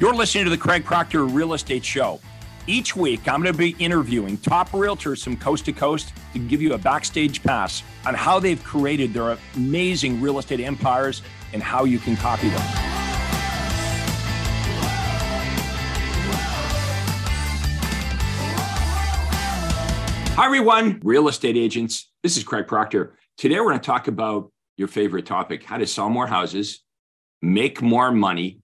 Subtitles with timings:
[0.00, 2.20] You're listening to the Craig Proctor Real Estate Show.
[2.66, 6.62] Each week, I'm going to be interviewing top realtors from coast to coast to give
[6.62, 11.20] you a backstage pass on how they've created their amazing real estate empires
[11.52, 12.62] and how you can copy them.
[20.34, 22.10] Hi, everyone, real estate agents.
[22.22, 23.18] This is Craig Proctor.
[23.36, 26.82] Today, we're going to talk about your favorite topic how to sell more houses,
[27.42, 28.62] make more money,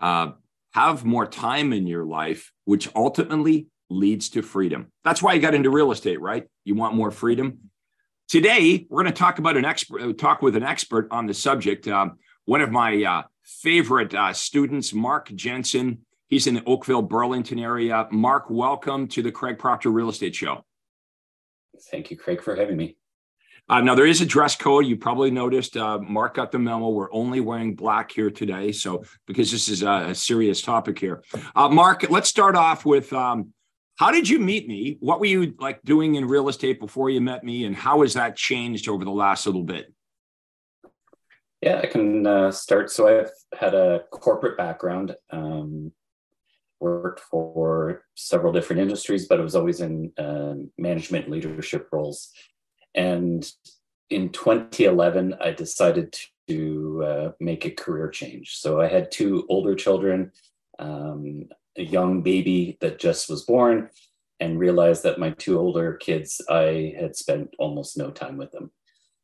[0.00, 0.32] uh,
[0.72, 4.90] have more time in your life, which ultimately leads to freedom.
[5.04, 6.44] That's why you got into real estate, right?
[6.64, 7.70] You want more freedom.
[8.28, 11.34] Today, we're going to talk about an expert, uh, talk with an expert on the
[11.34, 11.86] subject.
[11.88, 15.98] Um, one of my uh, favorite uh, students, Mark Jensen.
[16.28, 18.08] He's in the Oakville, Burlington area.
[18.10, 20.64] Mark, welcome to the Craig Proctor Real Estate Show.
[21.90, 22.96] Thank you, Craig, for having me.
[23.72, 24.84] Uh, now there is a dress code.
[24.84, 25.78] You probably noticed.
[25.78, 26.90] Uh, Mark got the memo.
[26.90, 31.22] We're only wearing black here today, so because this is a, a serious topic here.
[31.56, 33.54] Uh, Mark, let's start off with um,
[33.96, 34.98] how did you meet me?
[35.00, 38.12] What were you like doing in real estate before you met me, and how has
[38.12, 39.90] that changed over the last little bit?
[41.62, 42.90] Yeah, I can uh, start.
[42.90, 45.16] So I've had a corporate background.
[45.30, 45.92] Um,
[46.78, 52.32] worked for several different industries, but it was always in uh, management leadership roles.
[52.94, 53.50] And
[54.10, 56.16] in 2011, I decided
[56.48, 58.56] to uh, make a career change.
[58.56, 60.32] So I had two older children,
[60.78, 61.48] um,
[61.78, 63.88] a young baby that just was born,
[64.40, 68.70] and realized that my two older kids, I had spent almost no time with them.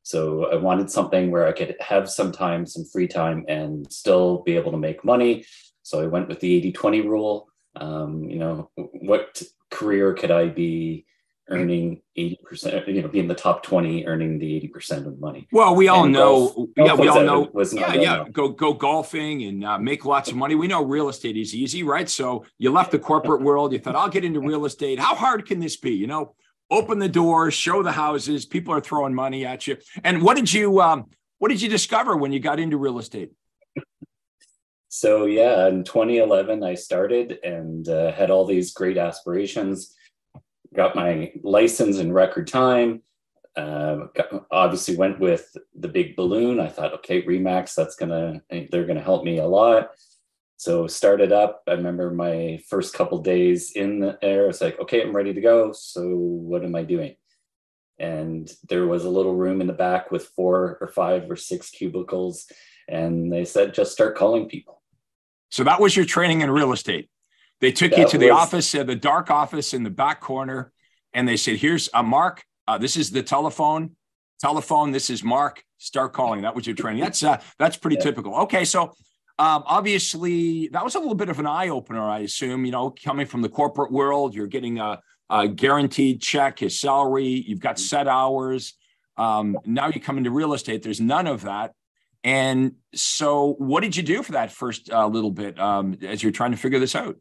[0.03, 4.43] So I wanted something where I could have some time, some free time, and still
[4.43, 5.45] be able to make money.
[5.83, 7.49] So I went with the 80 20 rule.
[7.77, 11.05] Um, you know, what career could I be
[11.51, 15.49] earning 80%, you know, being the top 20, earning the 80% of money.
[15.53, 18.75] Well, we all and know, golf, yeah, golf we all know, yeah, yeah, go, go
[18.75, 20.55] golfing and uh, make lots of money.
[20.55, 22.09] We know real estate is easy, right?
[22.09, 23.73] So you left the corporate world.
[23.73, 24.99] You thought, I'll get into real estate.
[24.99, 25.93] How hard can this be?
[25.93, 26.35] You know,
[26.71, 28.45] open the doors, show the houses.
[28.45, 29.79] People are throwing money at you.
[30.05, 31.07] And what did you, um,
[31.39, 33.31] what did you discover when you got into real estate?
[34.91, 39.95] So yeah, in 2011, I started and uh, had all these great aspirations
[40.75, 43.03] got my license in record time.
[43.57, 46.61] Uh, got, obviously went with the big balloon.
[46.61, 49.91] I thought, okay, Remax, that's gonna they're gonna help me a lot.
[50.57, 51.63] So started up.
[51.69, 54.49] I remember my first couple days in the air.
[54.49, 55.73] It's like, okay, I'm ready to go.
[55.73, 57.15] So what am I doing?
[57.99, 61.71] And there was a little room in the back with four or five or six
[61.71, 62.47] cubicles,
[62.89, 64.83] and they said, just start calling people.
[65.51, 67.09] So that was your training in real estate.
[67.61, 70.73] They took that you to the office, uh, the dark office in the back corner,
[71.13, 72.45] and they said, "Here's a uh, Mark.
[72.67, 73.97] Uh, this is the telephone.
[74.41, 74.93] Telephone.
[74.93, 75.65] This is Mark.
[75.79, 77.03] Start calling." That was your training.
[77.03, 78.05] That's uh, that's pretty yeah.
[78.05, 78.35] typical.
[78.43, 78.95] Okay, so
[79.41, 82.09] um, obviously that was a little bit of an eye opener.
[82.09, 86.59] I assume you know, coming from the corporate world, you're getting a, a guaranteed check,
[86.59, 87.45] his salary.
[87.47, 88.75] You've got set hours.
[89.17, 90.83] Um, now you come into real estate.
[90.83, 91.73] There's none of that.
[92.25, 96.33] And so, what did you do for that first uh, little bit um, as you're
[96.33, 97.17] trying to figure this out?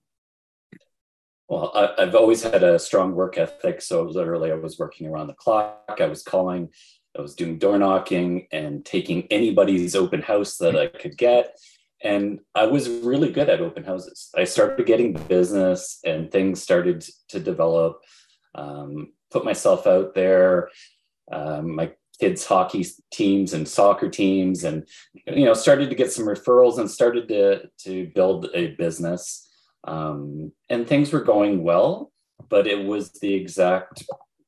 [1.49, 3.81] Well, I, have always had a strong work ethic.
[3.81, 5.99] So literally, I was working around the clock.
[5.99, 6.69] I was calling,
[7.17, 11.57] I was doing door knocking and taking anybody's open house that I could get.
[12.03, 14.29] And I was really good at open houses.
[14.35, 18.01] I started getting business and things started to develop.
[18.53, 20.69] Um, put myself out there.
[21.31, 24.87] Um, my kids' hockey teams and soccer teams, and
[25.27, 29.46] you know, started to get some referrals and started to to build a business.
[29.87, 32.11] Um, and things were going well,
[32.49, 34.03] but it was the exact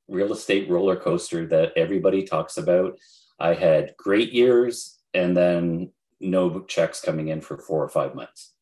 [0.08, 2.98] real estate roller coaster that everybody talks about.
[3.40, 8.54] I had great years and then no checks coming in for four or five months.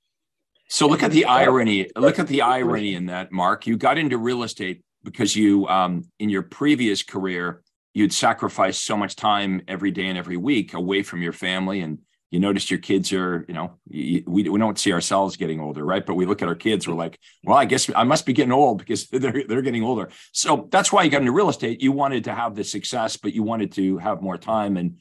[0.70, 1.90] So look at the irony.
[1.96, 3.66] Look at the irony in that, Mark.
[3.66, 7.64] You got into real estate because you, um, in your previous career,
[7.94, 12.00] you'd sacrificed so much time every day and every week away from your family and
[12.30, 16.06] you notice your kids are, you know, we, we don't see ourselves getting older, right?
[16.06, 18.52] But we look at our kids, we're like, well, I guess I must be getting
[18.52, 20.09] old because they're, they're getting older.
[20.34, 21.82] So that's why you got into real estate.
[21.82, 24.76] You wanted to have the success, but you wanted to have more time.
[24.76, 24.97] And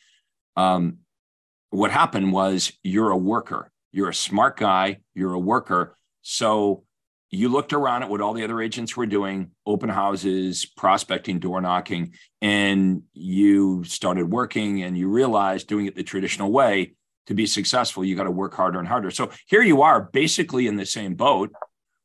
[0.56, 0.98] um,
[1.70, 5.96] what happened was you're a worker, you're a smart guy, you're a worker.
[6.22, 6.84] So
[7.30, 11.60] you looked around at what all the other agents were doing open houses prospecting door
[11.60, 16.94] knocking and you started working and you realized doing it the traditional way
[17.26, 19.10] to be successful, you got to work harder and harder.
[19.10, 21.52] So here you are, basically in the same boat,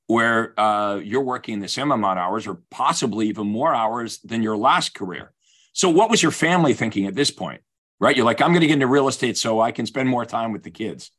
[0.07, 4.43] where uh, you're working the same amount of hours, or possibly even more hours than
[4.43, 5.31] your last career.
[5.73, 7.61] So what was your family thinking at this point?
[7.99, 8.15] Right?
[8.15, 10.51] You're like, I'm going to get into real estate so I can spend more time
[10.51, 11.11] with the kids.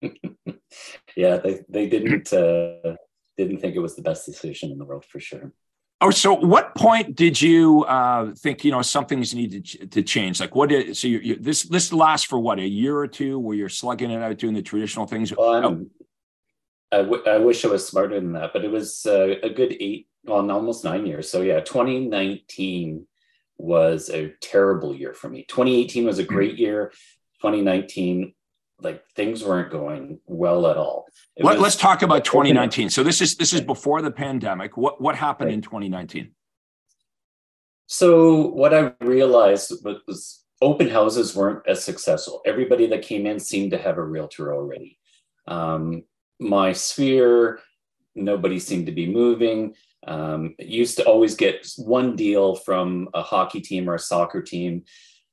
[1.16, 2.96] yeah, they they didn't uh,
[3.36, 5.52] didn't think it was the best decision in the world for sure.
[6.02, 10.40] Oh, so what point did you uh, think you know something's needed to change?
[10.40, 10.68] Like what?
[10.68, 13.70] Did, so you, you, this this lasts for what a year or two, where you're
[13.70, 15.34] slugging it out doing the traditional things.
[15.34, 15.86] Well, oh.
[16.92, 19.74] I, w- I wish I was smarter than that, but it was uh, a good
[19.80, 21.30] eight, well, almost nine years.
[21.30, 23.06] So yeah, 2019
[23.58, 25.46] was a terrible year for me.
[25.48, 26.92] 2018 was a great year.
[27.40, 28.34] 2019
[28.80, 31.06] like things weren't going well at all.
[31.38, 32.90] Let, us talk about 2019.
[32.90, 34.76] So this is this is before the pandemic.
[34.76, 35.54] What what happened right.
[35.54, 36.32] in 2019?
[37.86, 42.42] So what I realized was open houses weren't as successful.
[42.44, 44.98] Everybody that came in seemed to have a realtor already.
[45.46, 46.02] Um,
[46.40, 47.60] my sphere,
[48.14, 49.74] nobody seemed to be moving.
[50.06, 54.84] Um, used to always get one deal from a hockey team or a soccer team.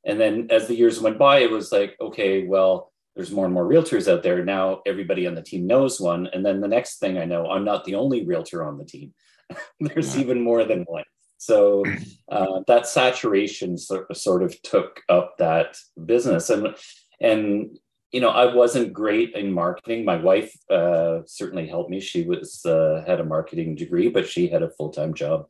[0.06, 3.54] And then as the years went by, it was like, okay, well, there's more and
[3.54, 4.44] more realtors out there.
[4.44, 6.28] Now everybody on the team knows one.
[6.34, 9.14] And then the next thing I know, I'm not the only realtor on the team.
[9.80, 10.22] there's yeah.
[10.22, 11.04] even more than one.
[11.38, 11.84] So
[12.32, 16.50] uh, that saturation sort, sort of took up that business.
[16.50, 16.76] And,
[17.22, 17.78] and,
[18.12, 20.06] you know, I wasn't great in marketing.
[20.06, 22.00] My wife uh, certainly helped me.
[22.00, 25.48] She was uh, had a marketing degree, but she had a full time job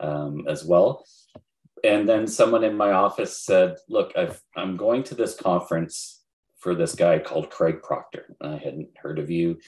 [0.00, 1.04] um, as well.
[1.84, 6.15] And then someone in my office said, "Look, I've, I'm going to this conference
[6.66, 8.34] for this guy called Craig Proctor.
[8.40, 9.60] I hadn't heard of you.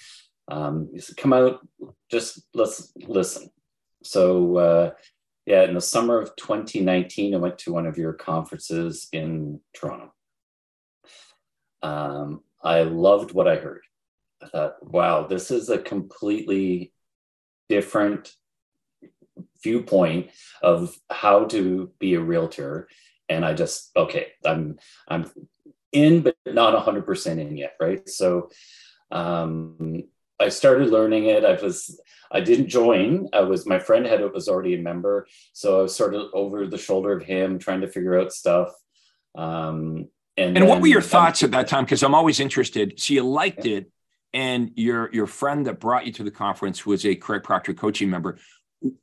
[0.48, 1.64] Um, he said, "Come out,
[2.10, 3.50] just let's listen."
[4.02, 4.90] So uh,
[5.46, 10.12] yeah, in the summer of 2019, I went to one of your conferences in Toronto.
[11.84, 13.82] Um, I loved what I heard.
[14.42, 16.92] I thought, wow, this is a completely
[17.68, 18.34] different
[19.62, 20.30] viewpoint
[20.62, 22.88] of how to be a realtor
[23.28, 24.78] and i just okay i'm
[25.08, 25.30] i'm
[25.92, 28.08] in, but not 100% in yet, right?
[28.08, 28.50] So
[29.10, 30.04] um,
[30.40, 31.44] I started learning it.
[31.44, 32.00] I was
[32.30, 33.28] I didn't join.
[33.32, 36.66] I was my friend had was already a member, so I was sort of over
[36.66, 38.72] the shoulder of him trying to figure out stuff.
[39.34, 41.84] Um, and and then, what were your thoughts at that time?
[41.84, 43.00] Because I'm always interested.
[43.00, 43.78] So you liked yeah.
[43.78, 43.90] it,
[44.32, 48.10] and your your friend that brought you to the conference was a Craig Proctor coaching
[48.10, 48.38] member.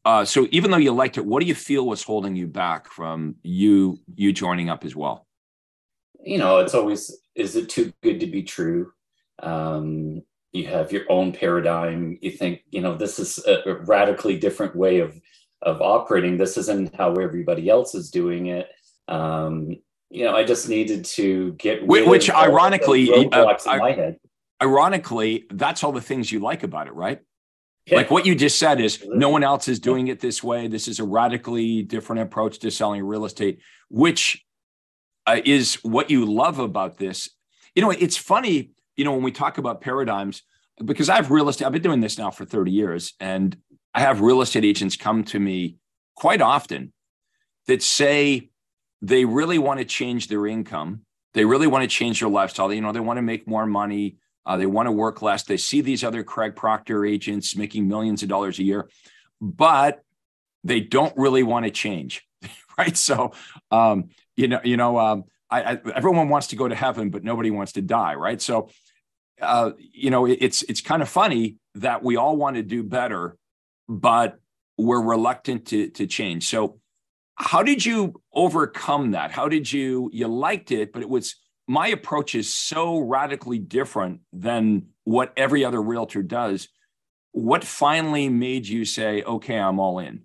[0.05, 2.89] Uh, so even though you liked it, what do you feel was holding you back
[2.89, 5.27] from you you joining up as well?
[6.25, 8.92] You know, it's always, is it too good to be true?
[9.42, 12.18] Um, you have your own paradigm.
[12.22, 15.19] You think, you know, this is a radically different way of,
[15.62, 16.38] of operating.
[16.38, 18.69] This isn't how everybody else is doing it.
[19.07, 19.77] Um,
[20.10, 24.16] you know, I just needed to get which, which ironically, uh, I,
[24.62, 27.19] ironically, that's all the things you like about it, right?
[27.86, 27.98] Yeah.
[27.98, 30.68] Like what you just said is no one else is doing it this way.
[30.68, 34.44] This is a radically different approach to selling real estate, which
[35.27, 37.30] uh, is what you love about this.
[37.74, 40.44] You know, it's funny, you know, when we talk about paradigms,
[40.83, 43.56] because I have real estate, I've been doing this now for 30 years, and
[43.94, 45.77] I have real estate agents come to me
[46.16, 46.94] quite often
[47.68, 48.50] that say
[49.01, 51.01] they really want to change their income.
[51.33, 52.71] They really want to change their lifestyle.
[52.74, 54.18] You know, they want to make more money.
[54.45, 55.44] Uh, they want to work less.
[55.44, 58.89] They see these other Craig Proctor agents making millions of dollars a year,
[59.42, 60.01] but
[60.63, 62.25] they don't really want to change,
[62.78, 62.95] right?
[62.95, 63.33] So,
[63.71, 67.23] um, you know, you know, um, I, I, everyone wants to go to heaven, but
[67.23, 68.41] nobody wants to die, right?
[68.41, 68.69] So,
[69.41, 72.83] uh, you know, it, it's it's kind of funny that we all want to do
[72.83, 73.37] better,
[73.87, 74.39] but
[74.77, 76.47] we're reluctant to to change.
[76.47, 76.80] So,
[77.35, 79.31] how did you overcome that?
[79.31, 81.35] How did you you liked it, but it was
[81.68, 86.68] my approach is so radically different than what every other realtor does.
[87.31, 90.23] What finally made you say, "Okay, I'm all in"?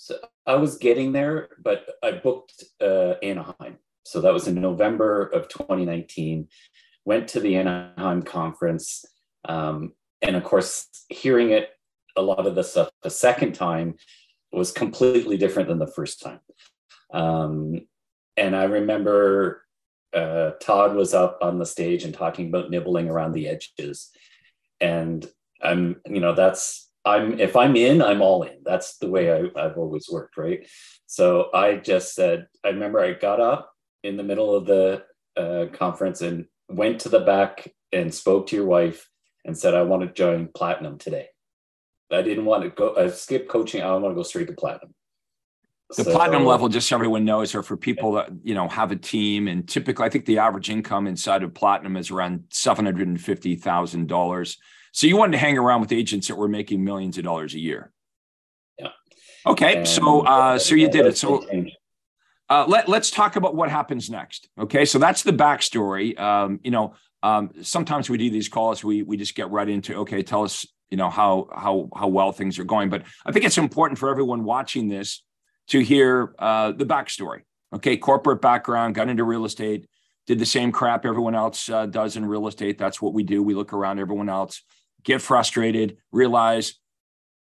[0.00, 0.16] So
[0.46, 3.76] I was getting there, but I booked uh, Anaheim.
[4.06, 6.48] So that was in November of 2019.
[7.04, 9.04] Went to the Anaheim conference.
[9.44, 9.92] Um,
[10.22, 11.68] and of course, hearing it,
[12.16, 13.96] a lot of the stuff the second time
[14.50, 16.40] was completely different than the first time.
[17.12, 17.82] Um,
[18.38, 19.66] and I remember
[20.14, 24.10] uh, Todd was up on the stage and talking about nibbling around the edges.
[24.80, 25.30] And
[25.62, 28.58] I'm, you know, that's I'm if I'm in, I'm all in.
[28.64, 30.68] That's the way I, I've always worked, right?
[31.06, 35.04] So I just said, I remember I got up in the middle of the
[35.36, 39.08] uh, conference and went to the back and spoke to your wife
[39.44, 41.28] and said, I want to join platinum today.
[42.12, 43.82] I didn't want to go, I skipped coaching.
[43.82, 44.94] I want to go straight to platinum.
[45.96, 48.92] The so, platinum level, just so everyone knows, are for people that you know have
[48.92, 52.84] a team, and typically, I think the average income inside of platinum is around seven
[52.84, 54.58] hundred and fifty thousand dollars.
[54.92, 57.60] So you wanted to hang around with agents that were making millions of dollars a
[57.60, 57.92] year.
[58.78, 58.88] Yeah.
[59.46, 59.78] Okay.
[59.78, 61.16] And so uh, so you did it.
[61.16, 61.44] So
[62.48, 64.48] uh, let, let's talk about what happens next.
[64.58, 64.84] Okay.
[64.84, 66.18] So that's the backstory.
[66.18, 69.96] Um, you know, um, sometimes we do these calls, we we just get right into
[69.96, 72.88] okay, tell us you know how how how well things are going.
[72.88, 75.22] But I think it's important for everyone watching this
[75.68, 77.42] to hear uh, the backstory.
[77.72, 79.86] Okay, corporate background, got into real estate,
[80.26, 82.78] did the same crap everyone else uh, does in real estate.
[82.78, 83.42] That's what we do.
[83.42, 84.62] We look around everyone else,
[85.04, 86.74] get frustrated, realize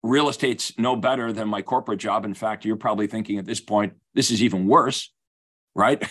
[0.03, 2.25] real estate's no better than my corporate job.
[2.25, 5.11] In fact, you're probably thinking at this point, this is even worse,
[5.73, 6.03] right?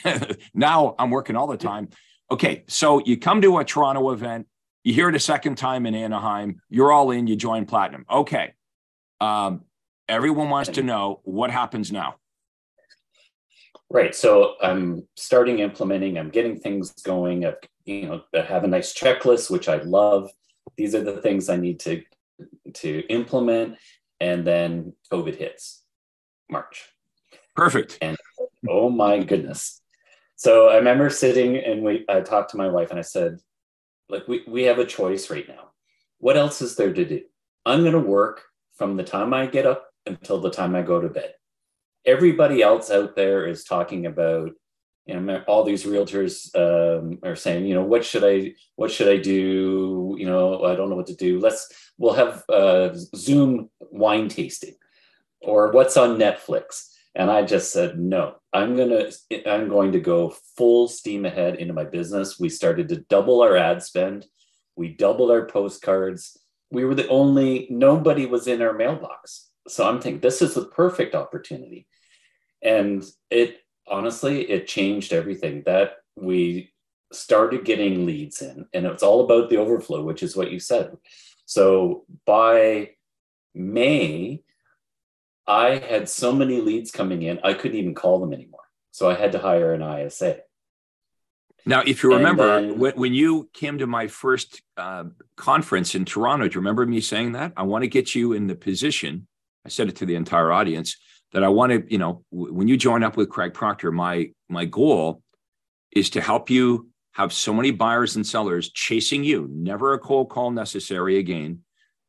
[0.55, 1.89] now I'm working all the time.
[2.31, 4.47] Okay, so you come to a Toronto event,
[4.83, 8.05] you hear it a second time in Anaheim, you're all in, you join Platinum.
[8.11, 8.55] Okay.
[9.21, 9.63] Um,
[10.09, 12.17] everyone wants to know what happens now.
[13.91, 14.15] Right.
[14.15, 17.47] So I'm starting implementing, I'm getting things going.
[17.47, 20.31] I've, you know, I have a nice checklist, which I love.
[20.77, 22.03] These are the things I need to
[22.75, 23.77] to implement.
[24.21, 25.83] And then COVID hits
[26.51, 26.89] March.
[27.55, 27.99] Perfect.
[28.01, 28.17] And
[28.69, 29.81] oh my goodness.
[30.37, 33.39] So I remember sitting and we I talked to my wife and I said,
[34.09, 35.71] like we, we have a choice right now.
[36.19, 37.23] What else is there to do?
[37.67, 38.43] I'm gonna work
[38.77, 41.35] from the time I get up until the time I go to bed.
[42.05, 44.51] Everybody else out there is talking about
[45.07, 49.09] you know all these realtors um, are saying you know what should i what should
[49.09, 50.17] i do?
[50.19, 51.39] You know i don't know what to do.
[51.41, 51.69] Let's
[51.99, 54.75] we'll have uh, zoom wine tasting
[55.41, 56.91] or what's on netflix.
[57.17, 59.11] And i just said no i'm gonna
[59.47, 62.41] i'm going to go full steam ahead into my business.
[62.41, 64.27] We started to double our ad spend.
[64.77, 66.37] We doubled our postcards.
[66.71, 69.51] We were the only nobody was in our mailbox.
[69.69, 71.87] So i'm thinking this is the perfect opportunity.
[72.63, 76.73] And it honestly, it changed everything that we
[77.13, 78.67] started getting leads in.
[78.73, 80.97] And it's all about the overflow, which is what you said.
[81.47, 82.91] So by
[83.55, 84.43] May,
[85.47, 88.61] I had so many leads coming in, I couldn't even call them anymore.
[88.91, 90.39] So I had to hire an ISA.
[91.67, 95.05] Now, if you remember, then, when, when, you came to my first uh,
[95.37, 97.53] conference in Toronto, do you remember me saying that?
[97.57, 99.27] I want to get you in the position.
[99.65, 100.97] I said it to the entire audience
[101.35, 104.65] that I want to, you know, when you join up with Craig Proctor, my my
[104.65, 105.21] goal
[105.91, 110.31] is to help you have so many buyers and sellers chasing you, never a cold
[110.31, 111.61] call necessary again,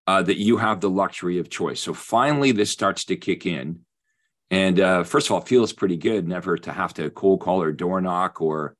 [0.08, 1.80] uh, that you have the luxury of choice.
[1.80, 3.80] So finally, this starts to kick in.
[4.52, 7.72] And uh, first of all, feels pretty good never to have to cold call or
[7.72, 8.76] door knock or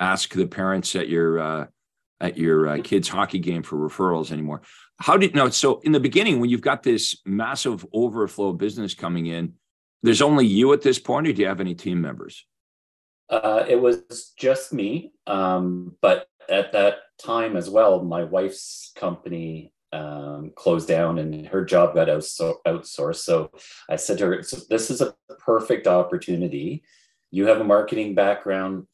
[0.00, 1.66] ask the parents at your uh,
[2.22, 4.62] at your uh, kids' hockey game for referrals anymore.
[4.98, 5.50] How did no?
[5.50, 9.54] So in the beginning, when you've got this massive overflow business coming in,
[10.02, 12.44] there's only you at this point, or do you have any team members?
[13.28, 15.12] Uh, it was just me.
[15.26, 21.64] Um, but at that time as well, my wife's company um, closed down and her
[21.64, 23.16] job got outsourced.
[23.16, 23.50] So
[23.88, 26.82] I said to her, so This is a perfect opportunity.
[27.30, 28.86] You have a marketing background.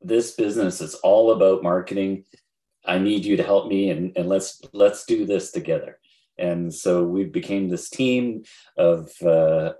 [0.00, 2.24] This business is all about marketing.
[2.84, 5.98] I need you to help me and, and let's let's do this together.
[6.38, 8.42] And so we became this team
[8.76, 9.74] of uh,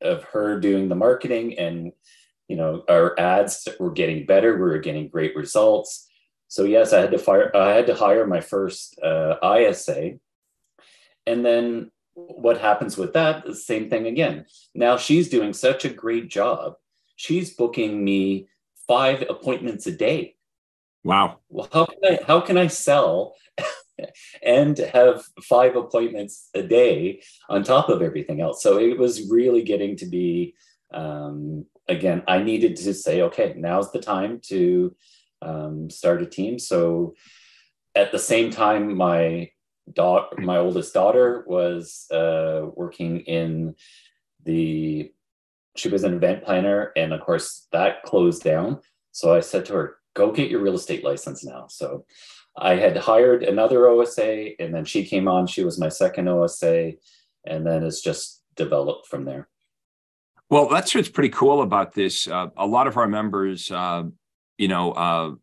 [0.00, 1.92] of her doing the marketing and
[2.48, 6.08] you know our ads were getting better we were getting great results.
[6.48, 10.12] So yes i had to fire i had to hire my first uh, isa
[11.26, 14.46] and then what happens with that the same thing again.
[14.74, 16.74] Now she's doing such a great job.
[17.16, 18.48] She's booking me
[18.86, 20.36] five appointments a day.
[21.04, 21.38] Wow.
[21.48, 23.34] Well how can i how can i sell
[24.42, 28.62] and have five appointments a day on top of everything else.
[28.62, 30.54] So it was really getting to be,
[30.92, 34.94] um, again, I needed to say, okay, now's the time to
[35.42, 36.58] um, start a team.
[36.58, 37.14] So
[37.94, 39.50] at the same time, my
[39.92, 43.74] daughter, my oldest daughter, was uh, working in
[44.44, 45.12] the.
[45.76, 48.80] She was an event planner, and of course that closed down.
[49.12, 52.06] So I said to her, "Go get your real estate license now." So
[52.58, 55.46] I had hired another OSA, and then she came on.
[55.46, 56.92] She was my second OSA,
[57.46, 59.48] and then it's just developed from there.
[60.48, 62.28] Well, that's what's pretty cool about this.
[62.28, 64.04] Uh, a lot of our members, uh,
[64.56, 65.34] you know, uh,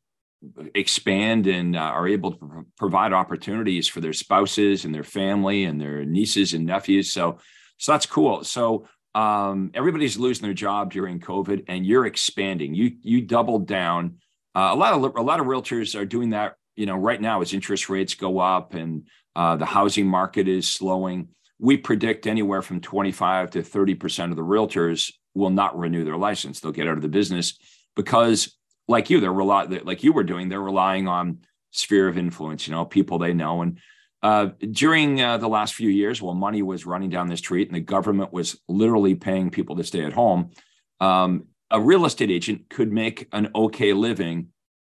[0.74, 5.66] expand and uh, are able to pro- provide opportunities for their spouses and their family
[5.66, 7.12] and their nieces and nephews.
[7.12, 7.38] So,
[7.78, 8.44] so that's cool.
[8.44, 12.74] So um, everybody's losing their job during COVID, and you're expanding.
[12.74, 14.18] You you doubled down.
[14.56, 17.42] Uh, a lot of a lot of realtors are doing that you know, right now
[17.42, 22.62] as interest rates go up and uh, the housing market is slowing, we predict anywhere
[22.62, 26.60] from 25 to 30% of the realtors will not renew their license.
[26.60, 27.58] They'll get out of the business
[27.96, 28.56] because,
[28.88, 31.40] like you, they're rely like you were doing, they're relying on
[31.72, 33.62] sphere of influence, you know, people they know.
[33.62, 33.80] And
[34.22, 37.76] uh, during uh, the last few years, while money was running down the street and
[37.76, 40.52] the government was literally paying people to stay at home,
[41.00, 44.50] um, a real estate agent could make an okay living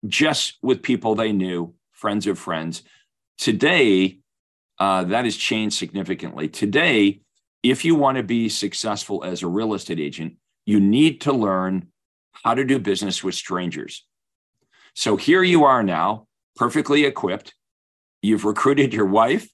[0.08, 2.84] just with people they knew friends of friends.
[3.38, 4.20] Today,
[4.80, 6.48] uh, that has changed significantly.
[6.48, 7.22] Today,
[7.64, 11.88] if you want to be successful as a real estate agent, you need to learn
[12.32, 14.06] how to do business with strangers.
[14.96, 17.54] So here you are now, perfectly equipped.
[18.22, 19.48] You've recruited your wife.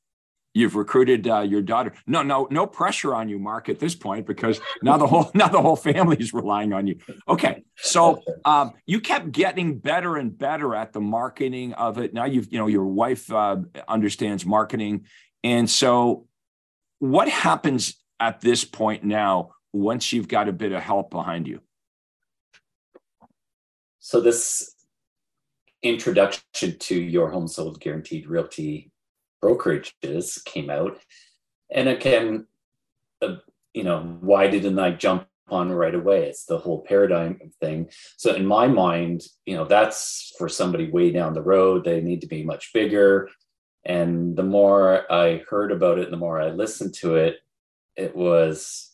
[0.57, 1.93] You've recruited uh, your daughter.
[2.07, 5.47] No, no, no pressure on you, Mark, at this point, because now the whole now
[5.49, 6.97] the whole family is relying on you.
[7.29, 12.11] Okay, so um, you kept getting better and better at the marketing of it.
[12.11, 15.05] Now you've you know your wife uh, understands marketing,
[15.43, 16.25] and so
[16.97, 21.61] what happens at this point now once you've got a bit of help behind you?
[23.99, 24.73] So this
[25.83, 28.89] introduction to your home sold guaranteed realty
[29.43, 30.99] brokerages came out,
[31.69, 32.47] and again,
[33.21, 33.35] uh,
[33.73, 36.25] you know, why didn't I jump on right away?
[36.27, 37.89] It's the whole paradigm thing.
[38.17, 41.83] So in my mind, you know, that's for somebody way down the road.
[41.83, 43.29] They need to be much bigger.
[43.85, 47.37] And the more I heard about it, the more I listened to it,
[47.95, 48.91] it was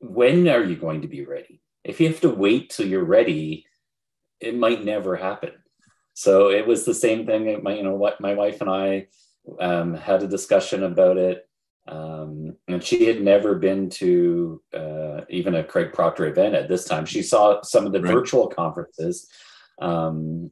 [0.00, 1.60] when are you going to be ready?
[1.82, 3.66] If you have to wait till you're ready,
[4.40, 5.52] it might never happen.
[6.14, 7.62] So it was the same thing.
[7.62, 9.08] My, you know, what my wife and I
[9.60, 11.48] um, had a discussion about it,
[11.86, 16.84] um, and she had never been to uh, even a Craig Proctor event at this
[16.84, 17.04] time.
[17.04, 18.12] She saw some of the right.
[18.12, 19.28] virtual conferences,
[19.80, 20.50] um,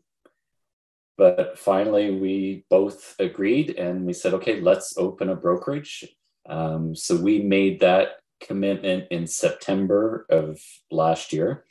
[1.16, 6.06] but finally we both agreed, and we said, "Okay, let's open a brokerage."
[6.49, 11.64] Um, so we made that commitment in September of last year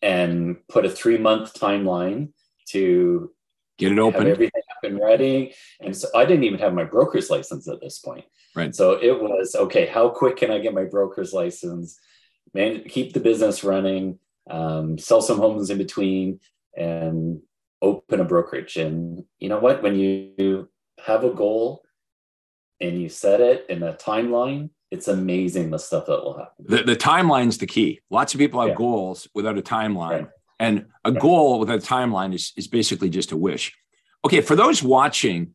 [0.00, 2.30] and put a three month timeline
[2.68, 3.30] to
[3.78, 5.54] get it open, everything and ready.
[5.80, 8.24] And so I didn't even have my broker's license at this point.
[8.54, 8.74] Right.
[8.74, 9.86] So it was okay.
[9.86, 11.98] How quick can I get my broker's license?
[12.54, 14.18] Man, keep the business running,
[14.50, 16.40] um, sell some homes in between,
[16.76, 17.40] and
[17.80, 18.76] open a brokerage.
[18.76, 19.82] And you know what?
[19.82, 20.68] When you
[21.04, 21.82] have a goal
[22.80, 26.66] and you set it in a timeline, it's amazing the stuff that will happen.
[26.68, 28.00] The, the timeline's the key.
[28.10, 28.74] Lots of people have yeah.
[28.74, 30.10] goals without a timeline.
[30.10, 30.28] Right.
[30.60, 31.20] And a right.
[31.20, 33.72] goal without a timeline is, is basically just a wish.
[34.24, 35.54] Okay, for those watching,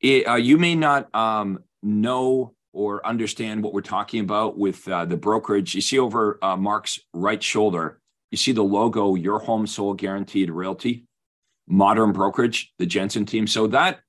[0.00, 5.04] it, uh, you may not um, know or understand what we're talking about with uh,
[5.04, 5.74] the brokerage.
[5.74, 10.50] You see over uh, Mark's right shoulder, you see the logo, Your Home Sold Guaranteed
[10.50, 11.06] Realty,
[11.66, 13.46] Modern Brokerage, the Jensen team.
[13.46, 14.00] So that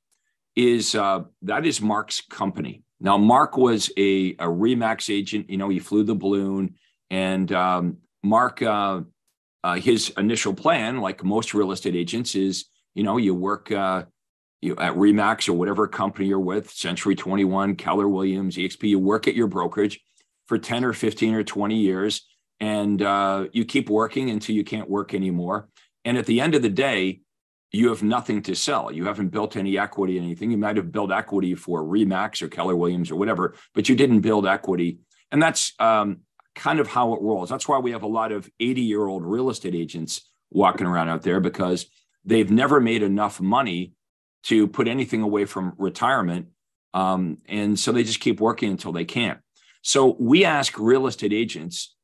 [0.55, 2.83] is uh, that is Mark's company.
[2.99, 5.49] Now, Mark was a, a Remax agent.
[5.49, 6.75] You know, he flew the balloon,
[7.09, 9.01] and um, Mark, uh,
[9.63, 12.65] uh, his initial plan, like most real estate agents, is
[12.99, 14.03] you know you work uh,
[14.61, 18.89] you at Remax or whatever company you're with, Century 21, Keller Williams, EXP.
[18.89, 20.01] You work at your brokerage
[20.47, 22.27] for 10 or 15 or 20 years,
[22.59, 25.69] and uh, you keep working until you can't work anymore.
[26.03, 27.21] And at the end of the day,
[27.71, 28.91] you have nothing to sell.
[28.91, 30.51] You haven't built any equity in anything.
[30.51, 34.19] You might have built equity for Remax or Keller Williams or whatever, but you didn't
[34.19, 34.99] build equity.
[35.31, 36.17] And that's um,
[36.53, 37.47] kind of how it rolls.
[37.47, 41.07] That's why we have a lot of 80 year old real estate agents walking around
[41.07, 41.85] out there because
[42.25, 43.93] they've never made enough money
[44.43, 46.47] to put anything away from retirement.
[46.93, 49.39] Um, and so they just keep working until they can't.
[49.81, 51.95] So we ask real estate agents,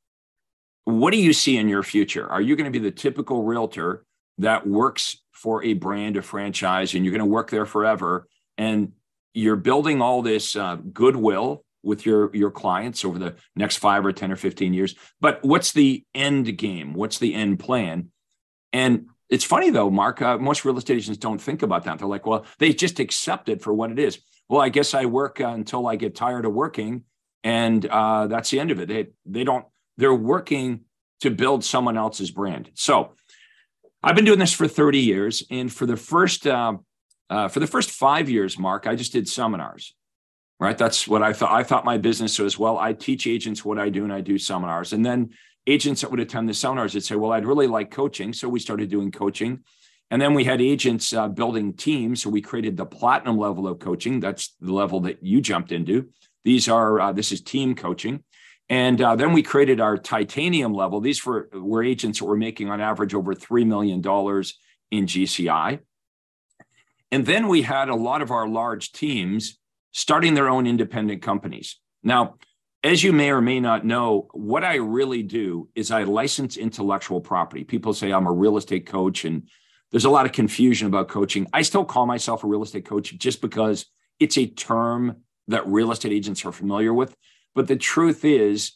[0.83, 2.29] what do you see in your future?
[2.29, 4.05] Are you going to be the typical realtor
[4.37, 8.27] that works for a brand, a franchise, and you're going to work there forever.
[8.57, 8.93] And
[9.33, 14.11] you're building all this uh, goodwill with your your clients over the next five or
[14.11, 14.95] 10 or 15 years.
[15.19, 16.93] But what's the end game?
[16.93, 18.09] What's the end plan?
[18.73, 21.99] And it's funny though, Mark, uh, most real estate agents don't think about that.
[21.99, 24.19] They're like, well, they just accept it for what it is.
[24.47, 27.03] Well, I guess I work uh, until I get tired of working.
[27.43, 28.87] And uh, that's the end of it.
[28.87, 29.65] They, they don't,
[29.97, 30.81] they're working
[31.21, 32.69] to build someone else's brand.
[32.73, 33.13] So
[34.03, 36.77] I've been doing this for 30 years, and for the first uh,
[37.27, 39.95] uh, for the first five years, Mark, I just did seminars.
[40.59, 41.51] Right, that's what I thought.
[41.51, 42.77] I thought my business was well.
[42.77, 44.93] I teach agents what I do, and I do seminars.
[44.93, 45.31] And then
[45.67, 48.59] agents that would attend the seminars would say, "Well, I'd really like coaching," so we
[48.59, 49.61] started doing coaching.
[50.11, 53.79] And then we had agents uh, building teams, so we created the platinum level of
[53.79, 54.19] coaching.
[54.19, 56.09] That's the level that you jumped into.
[56.43, 58.23] These are uh, this is team coaching.
[58.69, 60.99] And uh, then we created our titanium level.
[60.99, 65.79] These were, were agents that were making on average over $3 million in GCI.
[67.11, 69.59] And then we had a lot of our large teams
[69.91, 71.79] starting their own independent companies.
[72.03, 72.35] Now,
[72.85, 77.19] as you may or may not know, what I really do is I license intellectual
[77.19, 77.63] property.
[77.63, 79.49] People say I'm a real estate coach, and
[79.89, 81.47] there's a lot of confusion about coaching.
[81.51, 83.87] I still call myself a real estate coach just because
[84.19, 85.17] it's a term
[85.47, 87.15] that real estate agents are familiar with.
[87.55, 88.73] But the truth is,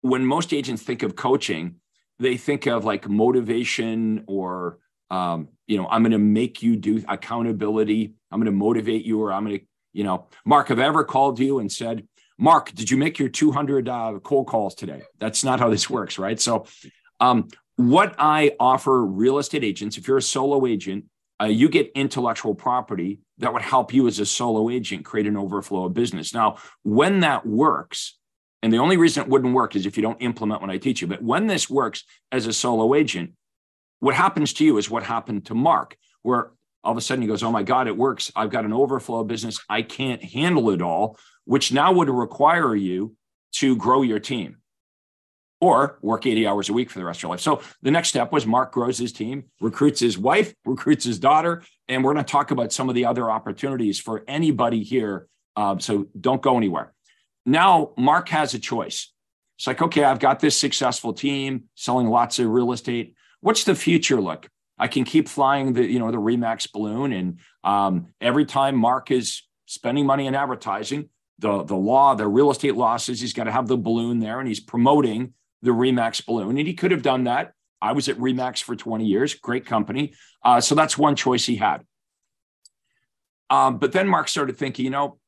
[0.00, 1.76] when most agents think of coaching,
[2.18, 7.04] they think of like motivation or um, you know, I'm going to make you do
[7.08, 8.14] accountability.
[8.30, 11.38] I'm going to motivate you, or I'm going to, you know, Mark, have ever called
[11.38, 12.06] you and said,
[12.40, 15.02] Mark, did you make your 200 uh, cold calls today?
[15.18, 16.40] That's not how this works, right?
[16.40, 16.64] So,
[17.20, 21.04] um, what I offer real estate agents, if you're a solo agent,
[21.40, 25.36] uh, you get intellectual property that would help you as a solo agent create an
[25.36, 26.32] overflow of business.
[26.32, 28.18] Now, when that works,
[28.62, 31.02] and the only reason it wouldn't work is if you don't implement what I teach
[31.02, 33.32] you, but when this works as a solo agent,
[34.00, 37.28] what happens to you is what happened to Mark, where all of a sudden he
[37.28, 38.32] goes, Oh my God, it works.
[38.34, 39.60] I've got an overflow of business.
[39.68, 41.18] I can't handle it all,
[41.50, 43.16] which now would require you
[43.50, 44.58] to grow your team
[45.60, 47.40] or work 80 hours a week for the rest of your life.
[47.40, 51.64] So the next step was Mark grows his team, recruits his wife, recruits his daughter,
[51.88, 55.26] and we're going to talk about some of the other opportunities for anybody here.
[55.56, 56.92] Um, so don't go anywhere.
[57.44, 59.12] Now, Mark has a choice.
[59.58, 63.16] It's like, okay, I've got this successful team selling lots of real estate.
[63.40, 64.48] What's the future look?
[64.78, 67.12] I can keep flying the, you know, the Remax balloon.
[67.12, 71.08] And um, every time Mark is spending money in advertising,
[71.40, 74.38] the, the law, the real estate law says he's got to have the balloon there
[74.38, 76.58] and he's promoting the Remax balloon.
[76.58, 77.52] And he could have done that.
[77.82, 80.12] I was at Remax for 20 years, great company.
[80.44, 81.84] Uh, so that's one choice he had.
[83.48, 85.18] Um, but then Mark started thinking, you know,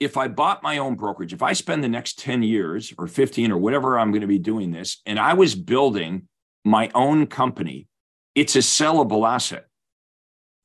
[0.00, 3.52] if I bought my own brokerage, if I spend the next 10 years or 15
[3.52, 6.28] or whatever I'm going to be doing this, and I was building
[6.64, 7.88] my own company,
[8.34, 9.66] it's a sellable asset.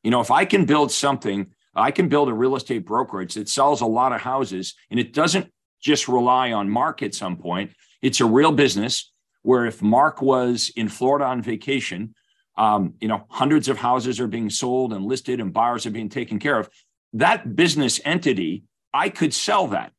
[0.03, 3.49] You know, if I can build something, I can build a real estate brokerage that
[3.49, 7.71] sells a lot of houses and it doesn't just rely on Mark at some point.
[8.01, 12.15] It's a real business where if Mark was in Florida on vacation,
[12.57, 16.09] um, you know, hundreds of houses are being sold and listed and buyers are being
[16.09, 16.69] taken care of.
[17.13, 19.91] That business entity, I could sell that.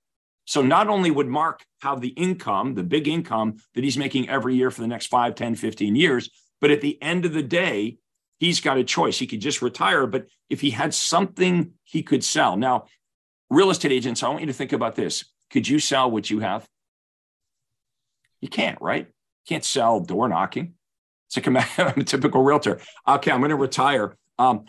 [0.46, 4.54] So not only would Mark have the income, the big income that he's making every
[4.56, 7.98] year for the next 5, 10, 15 years, but at the end of the day,
[8.38, 9.18] he's got a choice.
[9.18, 12.56] He could just retire, but if he had something he could sell.
[12.56, 12.86] Now,
[13.50, 15.24] real estate agents, I want you to think about this.
[15.50, 16.66] Could you sell what you have?
[18.40, 19.06] You can't, right?
[19.06, 20.74] You can't sell door knocking.
[21.28, 22.80] It's like I'm a typical realtor.
[23.06, 24.16] Okay, I'm going to retire.
[24.38, 24.66] Um,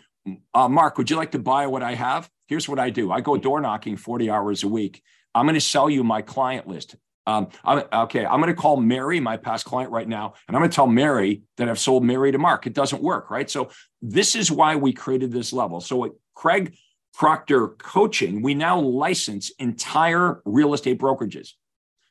[0.54, 2.28] uh, Mark, would you like to buy what I have?
[2.46, 5.02] Here's what I do I go door knocking 40 hours a week.
[5.34, 6.96] I'm going to sell you my client list.
[7.26, 10.60] Um, I'm, okay, I'm going to call Mary, my past client, right now, and I'm
[10.60, 12.66] going to tell Mary that I've sold Mary to Mark.
[12.66, 13.50] It doesn't work, right?
[13.50, 15.80] So this is why we created this level.
[15.80, 16.76] So at Craig
[17.14, 21.52] Proctor Coaching, we now license entire real estate brokerages.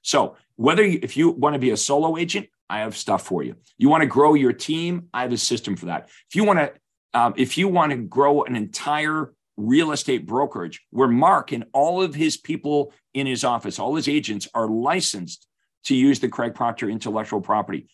[0.01, 3.43] So whether you, if you want to be a solo agent, I have stuff for
[3.43, 3.55] you.
[3.77, 6.09] You want to grow your team, I have a system for that.
[6.29, 6.73] If you want to,
[7.13, 12.01] um, if you want to grow an entire real estate brokerage where Mark and all
[12.01, 15.47] of his people in his office, all his agents are licensed
[15.85, 17.87] to use the Craig Proctor intellectual property.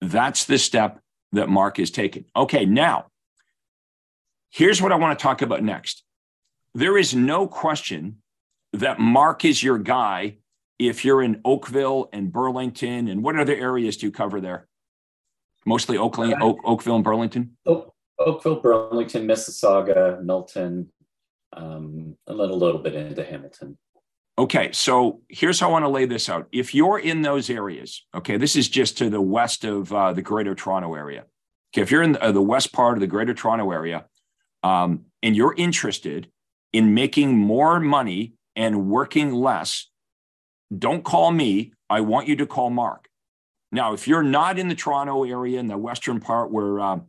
[0.00, 1.00] That's the step
[1.32, 2.24] that Mark is taking.
[2.36, 3.06] Okay, now,
[4.50, 6.04] here's what I want to talk about next.
[6.74, 8.18] There is no question
[8.74, 10.38] that Mark is your guy
[10.78, 13.08] if you're in Oakville and Burlington.
[13.08, 14.68] And what other areas do you cover there?
[15.66, 17.56] Mostly Oakland, uh, Oak, Oakville and Burlington?
[17.66, 20.90] Oak, Oakville, Burlington, Mississauga, Milton,
[21.58, 23.76] um, a little bit into Hamilton.
[24.38, 26.46] Okay, so here's how I want to lay this out.
[26.52, 30.22] If you're in those areas, okay, this is just to the west of uh, the
[30.22, 31.24] Greater Toronto area.
[31.74, 34.06] Okay, if you're in the, uh, the west part of the Greater Toronto area,
[34.62, 36.30] um, and you're interested
[36.72, 39.90] in making more money and working less,
[40.76, 41.72] don't call me.
[41.90, 43.08] I want you to call Mark.
[43.72, 47.00] Now, if you're not in the Toronto area in the western part where uh,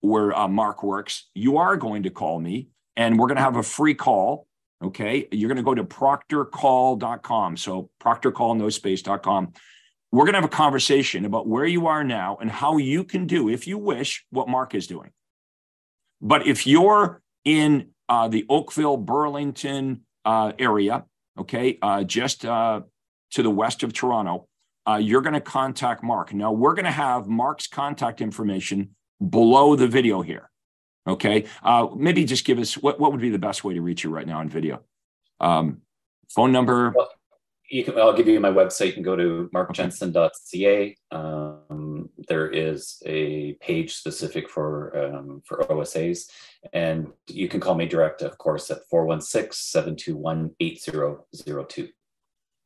[0.00, 3.56] where uh, Mark works, you are going to call me and we're going to have
[3.56, 4.46] a free call.
[4.82, 5.28] Okay.
[5.32, 7.56] You're going to go to proctorcall.com.
[7.56, 9.52] So proctorcall, no space.com.
[10.12, 13.26] We're going to have a conversation about where you are now and how you can
[13.26, 15.10] do, if you wish, what Mark is doing.
[16.20, 21.04] But if you're in uh, the Oakville, Burlington uh, area,
[21.38, 22.82] okay, uh, just uh,
[23.32, 24.46] to the west of Toronto,
[24.86, 26.32] uh, you're going to contact Mark.
[26.32, 28.90] Now, we're going to have Mark's contact information
[29.28, 30.50] below the video here.
[31.06, 31.44] Okay.
[31.62, 34.10] Uh, maybe just give us what, what would be the best way to reach you
[34.10, 34.80] right now on video?
[35.40, 35.82] Um,
[36.30, 36.92] phone number.
[36.96, 37.10] Well,
[37.68, 38.88] you can, I'll give you my website.
[38.88, 40.96] You can go to markjensen.ca.
[41.10, 46.30] Um, there is a page specific for um, for OSAs,
[46.72, 51.88] and you can call me direct, of course, at 416-721-8002.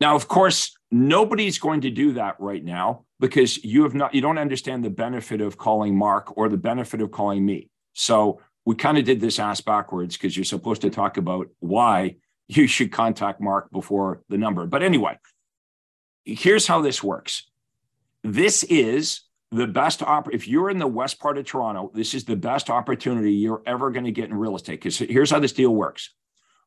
[0.00, 4.20] Now, of course, nobody's going to do that right now because you have not you
[4.20, 7.68] don't understand the benefit of calling Mark or the benefit of calling me.
[7.98, 12.16] So we kind of did this ass backwards because you're supposed to talk about why
[12.46, 14.66] you should contact Mark before the number.
[14.66, 15.18] But anyway,
[16.24, 17.50] here's how this works.
[18.22, 22.24] This is the best op- if you're in the west part of Toronto, this is
[22.24, 24.80] the best opportunity you're ever going to get in real estate.
[24.80, 26.14] Because here's how this deal works.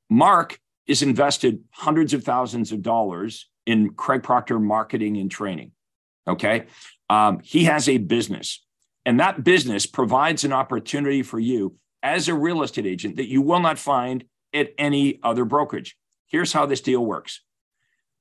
[0.09, 5.71] Mark is invested hundreds of thousands of dollars in Craig Proctor marketing and training.
[6.27, 6.65] Okay.
[7.09, 8.63] Um, he has a business,
[9.05, 13.41] and that business provides an opportunity for you as a real estate agent that you
[13.41, 15.97] will not find at any other brokerage.
[16.27, 17.41] Here's how this deal works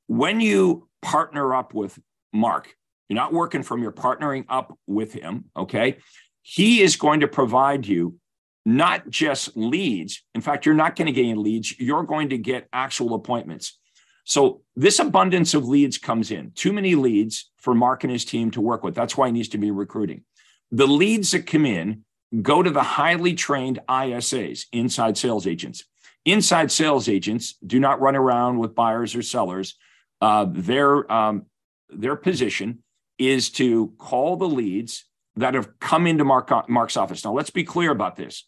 [0.07, 1.99] when you partner up with
[2.33, 2.75] Mark,
[3.09, 5.45] you're not working from, you're partnering up with him.
[5.57, 5.99] Okay.
[6.43, 8.19] He is going to provide you
[8.67, 10.23] not just leads.
[10.35, 13.79] In fact, you're not going to get any leads, you're going to get actual appointments.
[14.25, 16.53] So, this abundance of leads comes in.
[16.55, 18.95] Too many leads for Mark and his team to work with.
[18.95, 20.25] That's why he needs to be recruiting.
[20.71, 22.05] The leads that come in
[22.43, 25.85] go to the highly trained ISAs, inside sales agents.
[26.25, 29.77] Inside sales agents do not run around with buyers or sellers.
[30.21, 31.47] Uh, their um,
[31.89, 32.83] their position
[33.19, 35.05] is to call the leads
[35.37, 37.25] that have come into Mark, Mark's office.
[37.25, 38.47] Now, let's be clear about this.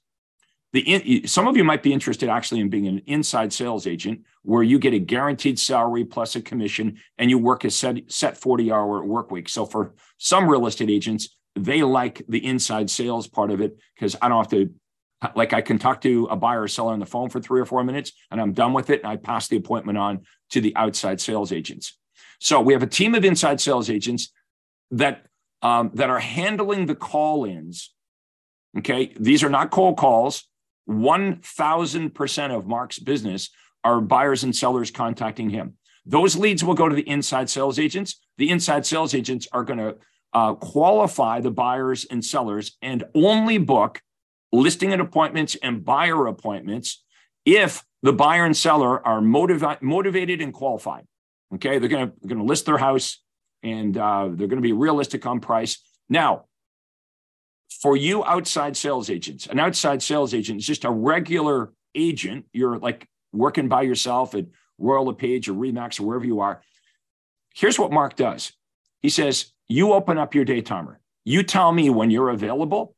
[0.73, 4.23] The in, some of you might be interested actually in being an inside sales agent
[4.43, 8.39] where you get a guaranteed salary plus a commission and you work a set, set
[8.39, 9.49] 40 hour work week.
[9.49, 14.17] So for some real estate agents, they like the inside sales part of it because
[14.21, 14.71] I don't have to
[15.37, 17.65] like I can talk to a buyer or seller on the phone for three or
[17.65, 20.75] four minutes and I'm done with it and I pass the appointment on to the
[20.77, 21.97] outside sales agents.
[22.41, 24.33] So we have a team of inside sales agents
[24.91, 25.27] that
[25.62, 27.95] um, that are handling the call-ins.
[28.79, 30.45] Okay, these are not cold calls.
[30.87, 33.51] One thousand percent of Mark's business
[33.85, 35.75] are buyers and sellers contacting him.
[36.05, 38.21] Those leads will go to the inside sales agents.
[38.38, 39.99] The inside sales agents are going to
[40.35, 44.01] uh, qualify the buyers and sellers and only book
[44.53, 47.03] listing and appointments and buyer appointments
[47.45, 51.05] if the buyer and seller are motivi- motivated and qualified.
[51.55, 53.23] Okay, they're going to list their house
[53.62, 55.79] and uh, they're going to be realistic on price.
[56.09, 56.47] Now,
[57.81, 62.47] for you outside sales agents, an outside sales agent is just a regular agent.
[62.53, 64.47] You're like working by yourself at
[64.79, 66.62] Royal LePage or Remax or wherever you are.
[67.55, 68.53] Here's what Mark does.
[69.01, 71.01] He says, you open up your day timer.
[71.25, 72.94] You tell me when you're available.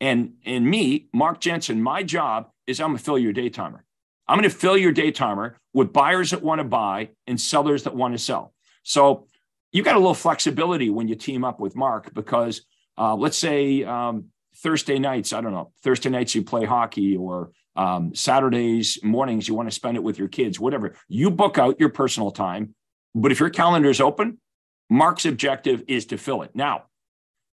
[0.00, 3.84] And and me, Mark Jensen, my job is I'm gonna fill your day timer.
[4.28, 7.96] I'm gonna fill your day timer with buyers that want to buy and sellers that
[7.96, 8.52] want to sell.
[8.84, 9.26] So
[9.72, 12.62] you got a little flexibility when you team up with Mark because
[12.96, 17.50] uh, let's say um, Thursday nights, I don't know, Thursday nights you play hockey or
[17.76, 20.94] um, Saturdays mornings you want to spend it with your kids, whatever.
[21.08, 22.74] You book out your personal time,
[23.14, 24.38] but if your calendar is open,
[24.90, 26.50] Mark's objective is to fill it.
[26.54, 26.84] Now,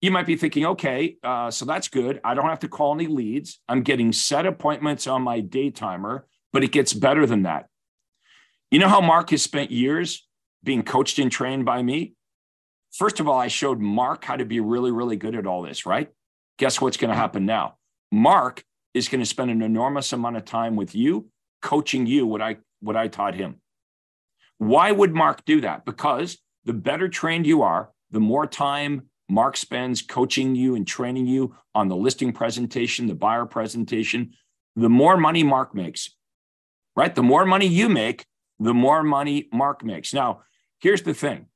[0.00, 2.20] you might be thinking, okay, uh, so that's good.
[2.22, 3.60] I don't have to call any leads.
[3.68, 7.66] I'm getting set appointments on my day timer, but it gets better than that.
[8.70, 10.26] You know how Mark has spent years
[10.62, 12.14] being coached and trained by me?
[12.92, 15.84] First of all, I showed Mark how to be really, really good at all this,
[15.84, 16.10] right?
[16.58, 17.76] Guess what's going to happen now?
[18.10, 18.64] Mark
[18.94, 21.28] is going to spend an enormous amount of time with you,
[21.60, 23.60] coaching you what I what I taught him.
[24.58, 25.84] Why would Mark do that?
[25.84, 31.26] Because the better trained you are, the more time Mark spends coaching you and training
[31.26, 34.32] you on the listing presentation, the buyer presentation,
[34.76, 36.10] the more money Mark makes,
[36.96, 37.14] right?
[37.14, 38.24] The more money you make,
[38.58, 40.14] the more money Mark makes.
[40.14, 40.42] Now,
[40.80, 41.46] here's the thing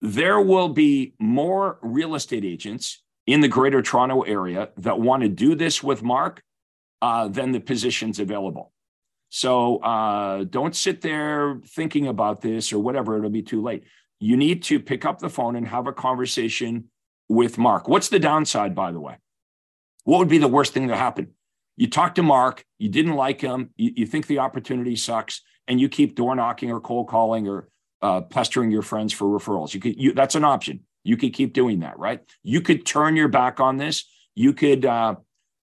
[0.00, 5.28] there will be more real estate agents in the greater Toronto area that want to
[5.28, 6.42] do this with Mark
[7.00, 8.72] uh, than the positions available.
[9.28, 13.84] So uh, don't sit there thinking about this or whatever, it'll be too late
[14.22, 16.84] you need to pick up the phone and have a conversation
[17.28, 17.88] with Mark.
[17.88, 19.16] What's the downside, by the way?
[20.04, 21.32] What would be the worst thing to happen?
[21.76, 25.80] You talk to Mark, you didn't like him, you, you think the opportunity sucks, and
[25.80, 27.68] you keep door knocking or cold calling or
[28.00, 29.74] uh, pestering your friends for referrals.
[29.74, 30.80] You could, you, that's an option.
[31.02, 32.20] You could keep doing that, right?
[32.44, 34.08] You could turn your back on this.
[34.36, 35.16] You could, uh,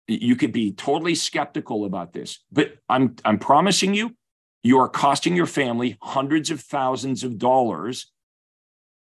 [0.08, 2.40] you could be totally skeptical about this.
[2.52, 4.18] But I'm, I'm promising you,
[4.64, 8.12] you are costing your family hundreds of thousands of dollars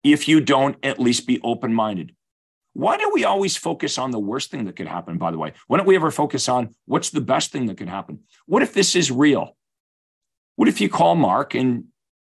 [0.04, 2.16] if you don't at least be open minded.
[2.74, 5.54] Why do we always focus on the worst thing that could happen, by the way?
[5.68, 8.20] Why don't we ever focus on what's the best thing that could happen?
[8.46, 9.58] What if this is real?
[10.56, 11.86] What if you call Mark and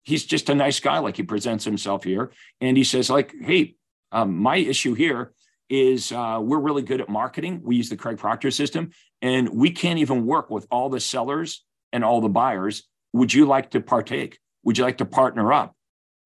[0.04, 3.76] he's just a nice guy, like he presents himself here, and he says, like, hey,
[4.12, 5.34] um, my issue here
[5.70, 7.62] is uh, we're really good at marketing.
[7.64, 11.64] We use the Craig Proctor system, and we can't even work with all the sellers
[11.92, 12.84] and all the buyers.
[13.14, 14.40] Would you like to partake?
[14.64, 15.76] Would you like to partner up?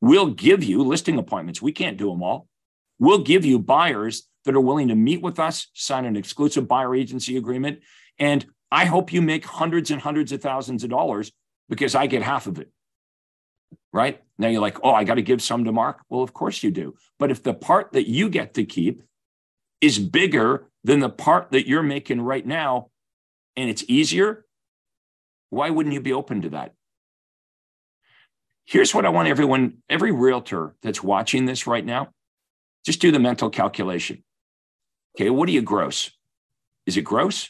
[0.02, 1.62] We'll give you listing appointments.
[1.62, 2.48] We can't do them all.
[3.00, 6.96] We'll give you buyers that are willing to meet with us, sign an exclusive buyer
[6.96, 7.80] agency agreement.
[8.20, 11.32] And I hope you make hundreds and hundreds of thousands of dollars
[11.70, 12.72] because I get half of it.
[13.94, 14.22] right?
[14.38, 16.02] Now you're like, oh, I got to give some to Mark.
[16.10, 16.96] Well, of course you do.
[17.20, 19.04] But if the part that you get to keep
[19.82, 22.90] is bigger than the part that you're making right now,
[23.56, 24.46] and it's easier,
[25.50, 26.74] why wouldn't you be open to that?
[28.68, 32.10] Here's what I want everyone, every realtor that's watching this right now,
[32.86, 34.26] just do the mental calculation.
[35.16, 36.12] Okay, what do you gross?
[36.86, 37.50] Is it gross?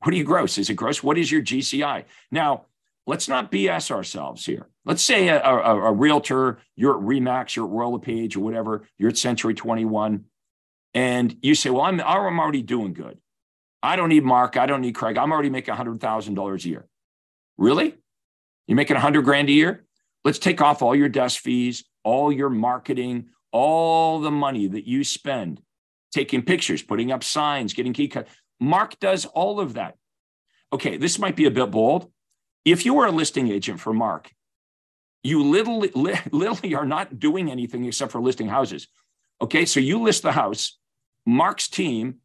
[0.00, 0.58] What do you gross?
[0.58, 1.04] Is it gross?
[1.04, 2.04] What is your GCI?
[2.32, 2.66] Now,
[3.06, 4.66] let's not BS ourselves here.
[4.84, 8.88] Let's say a, a, a realtor, you're at Remax, you're at Royal Page or whatever,
[8.98, 10.24] you're at Century 21,
[10.94, 13.18] and you say, Well, I'm, oh, I'm already doing good.
[13.84, 14.56] I don't need Mark.
[14.56, 15.16] I don't need Craig.
[15.16, 16.88] I'm already making $100,000 a year.
[17.56, 17.94] Really?
[18.66, 19.84] You're making 100 grand a year?
[20.28, 25.02] Let's take off all your desk fees, all your marketing, all the money that you
[25.02, 25.62] spend
[26.12, 28.28] taking pictures, putting up signs, getting key cut.
[28.60, 29.96] Mark does all of that.
[30.70, 32.12] Okay, this might be a bit bold.
[32.66, 34.30] If you were a listing agent for Mark,
[35.22, 35.90] you literally,
[36.30, 38.86] literally are not doing anything except for listing houses.
[39.40, 40.76] Okay, so you list the house.
[41.24, 42.16] Mark's team,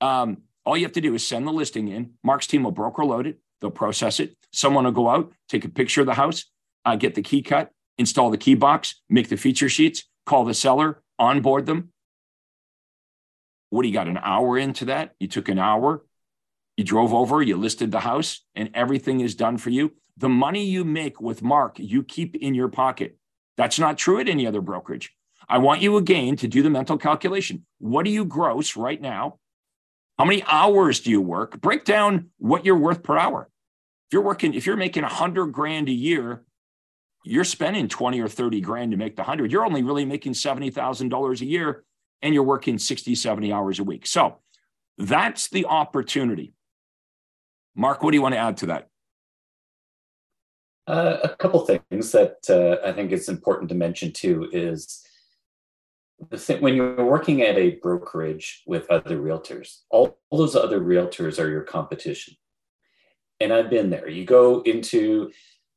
[0.00, 2.14] um, all you have to do is send the listing in.
[2.24, 3.38] Mark's team will broker load it.
[3.60, 4.36] They'll process it.
[4.52, 6.46] Someone will go out, take a picture of the house,
[6.84, 10.54] uh, get the key cut, install the key box, make the feature sheets, call the
[10.54, 11.90] seller, onboard them.
[13.70, 14.08] What do you got?
[14.08, 15.14] An hour into that?
[15.18, 16.04] You took an hour,
[16.76, 19.92] you drove over, you listed the house, and everything is done for you.
[20.16, 23.16] The money you make with Mark, you keep in your pocket.
[23.56, 25.12] That's not true at any other brokerage.
[25.48, 27.66] I want you again to do the mental calculation.
[27.78, 29.38] What do you gross right now?
[30.18, 31.60] How many hours do you work?
[31.60, 33.48] Break down what you're worth per hour.
[34.08, 36.44] If you're working, if you're making a hundred grand a year,
[37.24, 39.50] you're spending 20 or 30 grand to make the hundred.
[39.50, 41.84] You're only really making $70,000 a year
[42.22, 44.06] and you're working 60, 70 hours a week.
[44.06, 44.38] So
[44.98, 46.54] that's the opportunity.
[47.74, 48.88] Mark, what do you want to add to that?
[50.86, 55.02] Uh, a couple things that uh, I think it's important to mention too is
[56.36, 61.38] thing, when you're working at a brokerage with other realtors, all, all those other realtors
[61.38, 62.34] are your competition.
[63.40, 64.08] And I've been there.
[64.08, 65.32] You go into,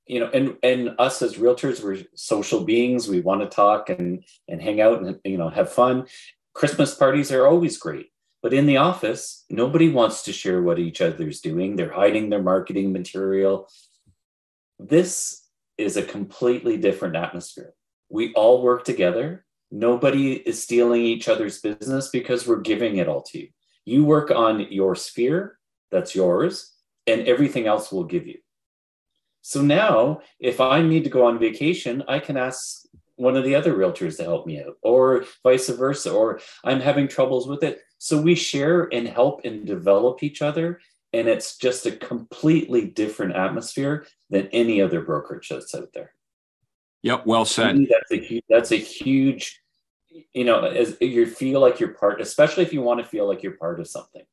[0.08, 3.08] you know, and and us as realtors, we're social beings.
[3.08, 6.08] We want to talk and and hang out and you know have fun.
[6.54, 8.08] Christmas parties are always great.
[8.44, 11.76] But in the office, nobody wants to share what each other's doing.
[11.76, 13.68] They're hiding their marketing material.
[14.80, 15.44] This
[15.78, 17.74] is a completely different atmosphere.
[18.10, 23.22] We all work together Nobody is stealing each other's business because we're giving it all
[23.24, 23.48] to you.
[23.86, 25.60] You work on your sphere,
[25.92, 26.74] that's yours,
[27.06, 28.38] and everything else will give you.
[29.48, 33.56] So now, if I need to go on vacation, I can ask one of the
[33.56, 37.80] other realtors to help me out, or vice versa, or I'm having troubles with it.
[37.98, 40.82] So we share and help and develop each other.
[41.14, 46.12] And it's just a completely different atmosphere than any other brokerage that's out there.
[47.04, 47.88] Yep, well said.
[47.90, 49.62] That's a that's a huge,
[50.34, 53.44] you know, as you feel like you're part, especially if you want to feel like
[53.44, 54.26] you're part of something,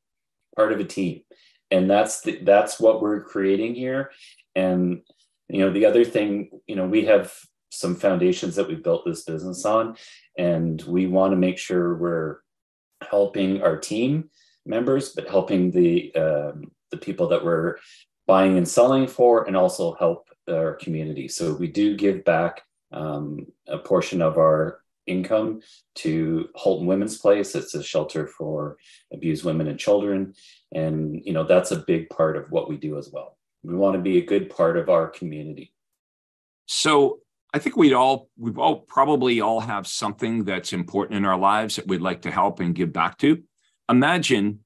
[0.57, 1.23] part of a team,
[1.71, 4.11] and that's the, that's what we're creating here.
[4.55, 5.03] And
[5.49, 7.33] you know, the other thing, you know, we have
[7.71, 9.97] some foundations that we built this business on,
[10.39, 12.39] and we want to make sure we're
[13.09, 14.31] helping our team
[14.65, 17.77] members, but helping the um, the people that we're
[18.27, 21.29] buying and selling for, and also help our community.
[21.29, 22.63] So we do give back
[22.93, 25.61] um, a portion of our income
[25.97, 27.55] to Halton Women's Place.
[27.55, 28.79] It's a shelter for
[29.13, 30.35] abused women and children,
[30.73, 33.37] and you know that's a big part of what we do as well.
[33.65, 35.73] We want to be a good part of our community.
[36.67, 37.21] So
[37.53, 41.77] I think we'd all we've all probably all have something that's important in our lives
[41.77, 43.43] that we'd like to help and give back to.
[43.89, 44.61] Imagine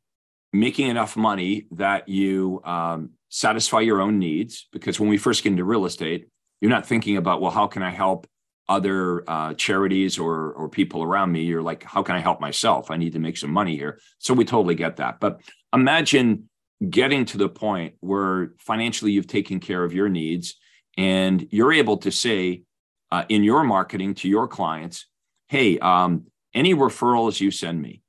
[0.53, 5.51] making enough money that you um, satisfy your own needs because when we first get
[5.51, 6.29] into real estate
[6.61, 8.27] you're not thinking about well how can i help
[8.69, 12.91] other uh, charities or or people around me you're like how can i help myself
[12.91, 15.41] i need to make some money here so we totally get that but
[15.75, 16.49] imagine
[16.89, 20.57] getting to the point where financially you've taken care of your needs
[20.97, 22.63] and you're able to say
[23.11, 25.07] uh, in your marketing to your clients
[25.49, 28.03] hey um, any referrals you send me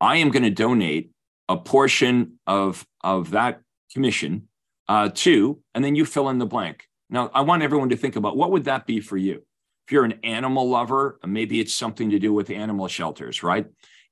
[0.00, 1.10] i am going to donate
[1.48, 3.60] a portion of of that
[3.92, 4.48] commission
[4.88, 6.84] uh, to, and then you fill in the blank.
[7.10, 9.42] Now, I want everyone to think about what would that be for you?
[9.86, 13.66] If you're an animal lover, maybe it's something to do with animal shelters, right?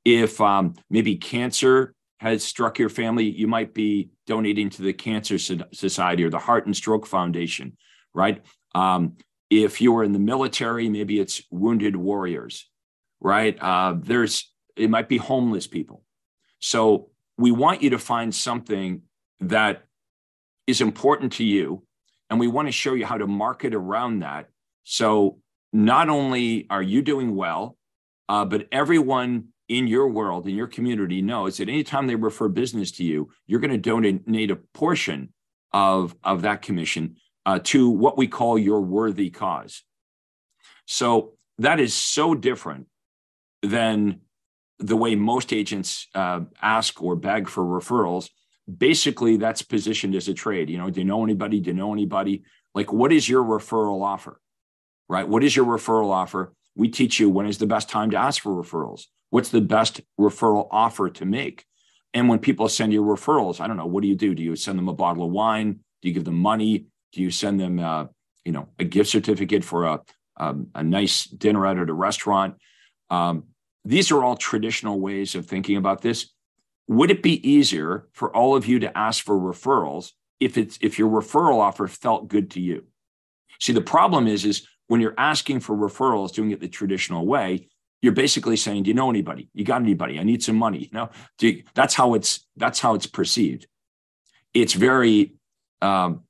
[0.04, 5.38] If um, maybe cancer has struck your family, you might be donating to the Cancer
[5.38, 7.76] Society or the Heart and Stroke Foundation,
[8.14, 8.42] right?
[8.74, 9.16] Um,
[9.50, 12.70] if you were in the military, maybe it's wounded warriors,
[13.20, 13.60] right?
[13.60, 16.04] Uh, there's it might be homeless people.
[16.60, 19.02] So we want you to find something
[19.40, 19.84] that
[20.66, 21.82] is important to you.
[22.30, 24.48] And we want to show you how to market around that
[24.84, 25.38] So
[25.72, 27.76] not only are you doing well,
[28.28, 32.90] uh, but everyone in your world, in your community, knows that anytime they refer business
[32.92, 35.32] to you, you're going to donate a portion
[35.72, 37.16] of, of that commission
[37.46, 39.82] uh, to what we call your worthy cause.
[40.86, 42.86] So that is so different
[43.62, 44.20] than
[44.78, 48.28] the way most agents uh, ask or beg for referrals.
[48.76, 50.68] Basically, that's positioned as a trade.
[50.68, 51.60] You know, do you know anybody?
[51.60, 52.42] Do you know anybody?
[52.74, 54.38] Like, what is your referral offer?
[55.08, 55.26] Right?
[55.26, 56.52] What is your referral offer?
[56.74, 59.04] We teach you when is the best time to ask for referrals.
[59.32, 61.64] What's the best referral offer to make?
[62.12, 64.34] And when people send you referrals, I don't know, what do you do?
[64.34, 65.80] Do you send them a bottle of wine?
[66.02, 66.84] Do you give them money?
[67.14, 68.08] Do you send them, uh,
[68.44, 70.00] you know, a gift certificate for a
[70.36, 72.56] um, a nice dinner out at a restaurant?
[73.08, 73.44] Um,
[73.86, 76.30] these are all traditional ways of thinking about this.
[76.88, 80.98] Would it be easier for all of you to ask for referrals if it's if
[80.98, 82.84] your referral offer felt good to you?
[83.60, 87.70] See, the problem is is when you're asking for referrals, doing it the traditional way,
[88.02, 89.48] you're basically saying, "Do you know anybody?
[89.54, 90.18] You got anybody?
[90.18, 93.66] I need some money." No, you, that's how it's that's how it's perceived.
[94.52, 95.34] It's very
[95.80, 96.24] um,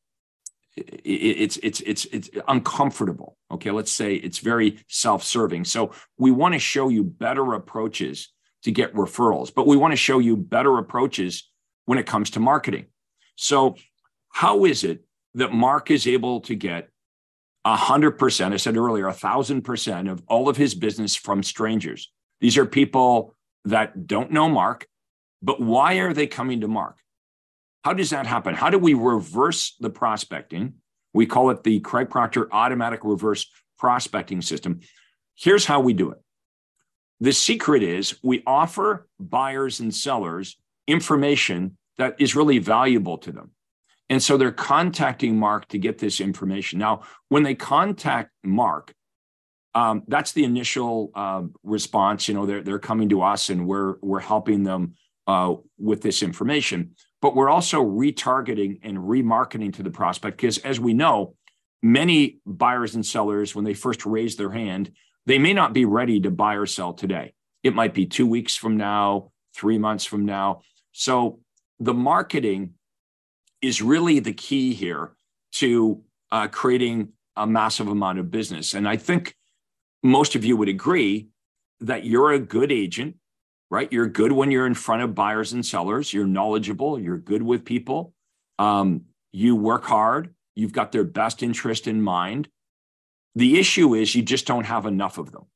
[0.76, 6.58] it's it's it's it's uncomfortable okay let's say it's very self-serving so we want to
[6.58, 11.50] show you better approaches to get referrals but we want to show you better approaches
[11.84, 12.86] when it comes to marketing
[13.36, 13.76] so
[14.30, 15.04] how is it
[15.34, 16.88] that mark is able to get
[17.66, 22.10] 100% i said earlier 1000% of all of his business from strangers
[22.40, 23.34] these are people
[23.64, 24.86] that don't know mark
[25.40, 26.96] but why are they coming to mark
[27.84, 28.54] how does that happen?
[28.54, 30.74] How do we reverse the prospecting?
[31.12, 34.80] We call it the Craig Proctor automatic reverse prospecting system.
[35.34, 36.18] Here's how we do it.
[37.20, 40.56] The secret is we offer buyers and sellers
[40.86, 43.50] information that is really valuable to them.
[44.12, 46.78] And so they're contacting Mark to get this information.
[46.78, 47.00] Now,
[47.30, 48.92] when they contact Mark,
[49.74, 52.28] um, that's the initial uh, response.
[52.28, 54.96] You know, they're, they're coming to us and we're, we're helping them
[55.26, 60.78] uh, with this information but we're also retargeting and remarketing to the prospect because as
[60.78, 61.34] we know
[61.82, 64.90] many buyers and sellers when they first raise their hand
[65.24, 67.32] they may not be ready to buy or sell today
[67.62, 70.60] it might be two weeks from now three months from now
[70.90, 71.38] so
[71.78, 72.74] the marketing
[73.62, 75.12] is really the key here
[75.52, 79.34] to uh, creating a massive amount of business and i think
[80.02, 81.28] most of you would agree
[81.80, 83.16] that you're a good agent
[83.72, 83.90] right?
[83.90, 86.12] You're good when you're in front of buyers and sellers.
[86.12, 87.00] You're knowledgeable.
[87.00, 88.12] You're good with people.
[88.58, 90.34] Um, you work hard.
[90.54, 92.50] You've got their best interest in mind.
[93.34, 95.46] The issue is you just don't have enough of them,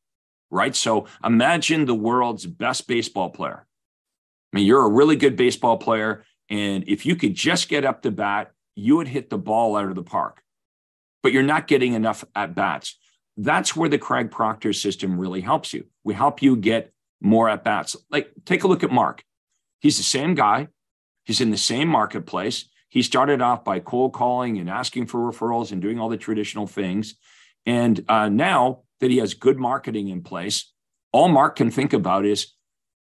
[0.51, 0.75] right?
[0.75, 3.67] So imagine the world's best baseball player.
[4.51, 6.25] I mean, you're a really good baseball player.
[6.49, 9.89] And if you could just get up to bat, you would hit the ball out
[9.89, 10.43] of the park,
[11.23, 12.99] but you're not getting enough at bats.
[13.37, 15.87] That's where the Craig Proctor system really helps you.
[16.05, 17.97] We help you get more at bats.
[18.11, 19.25] Like, take a look at Mark.
[19.81, 20.69] He's the same guy.
[21.25, 22.69] He's in the same marketplace.
[22.89, 26.67] He started off by cold calling and asking for referrals and doing all the traditional
[26.67, 27.17] things.
[27.67, 30.73] And uh, now that he has good marketing in place,
[31.13, 32.55] all Mark can think about is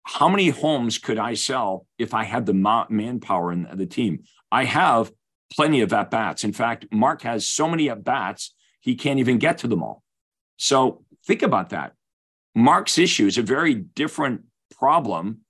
[0.05, 4.25] how many homes could I sell if I had the manpower and the team?
[4.51, 5.13] I have
[5.53, 6.45] plenty of at bats.
[6.45, 10.03] In fact, Mark has so many at bats, he can't even get to them all.
[10.57, 11.93] So think about that.
[12.55, 14.43] Mark's issue is a very different
[14.77, 15.41] problem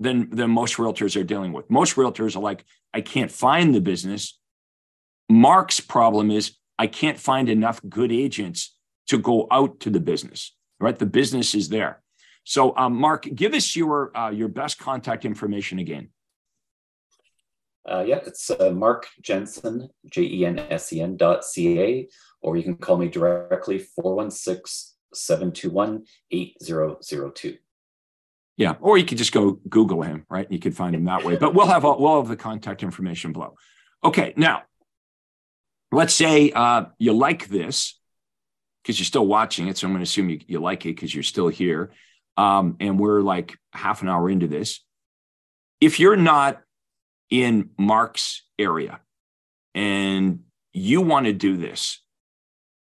[0.00, 1.70] than, than most realtors are dealing with.
[1.70, 4.38] Most realtors are like, I can't find the business.
[5.28, 8.76] Mark's problem is I can't find enough good agents
[9.08, 10.98] to go out to the business, right?
[10.98, 12.02] The business is there.
[12.44, 16.10] So, um, Mark, give us your uh, your best contact information again.
[17.86, 22.08] Uh, yeah, it's uh, Mark Jensen, J E N S E N dot C A,
[22.40, 27.56] or you can call me directly 416 721 8002.
[28.56, 30.50] Yeah, or you could just go Google him, right?
[30.50, 31.36] You could find him that way.
[31.36, 33.56] But we'll have all, we'll have the contact information below.
[34.04, 34.62] Okay, now
[35.90, 37.98] let's say uh, you like this
[38.82, 39.76] because you're still watching it.
[39.76, 41.90] So I'm going to assume you, you like it because you're still here.
[42.36, 44.80] Um, and we're like half an hour into this.
[45.80, 46.60] If you're not
[47.30, 49.00] in Mark's area
[49.74, 50.40] and
[50.72, 52.00] you want to do this,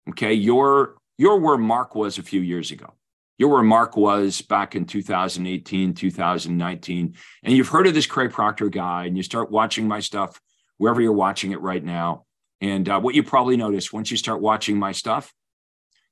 [0.09, 2.93] okay, you're you're where Mark was a few years ago.
[3.37, 7.15] You're where Mark was back in 2018, 2019.
[7.43, 10.41] And you've heard of this Craig Proctor guy, and you start watching my stuff
[10.77, 12.25] wherever you're watching it right now.
[12.61, 15.33] And uh, what you probably notice once you start watching my stuff,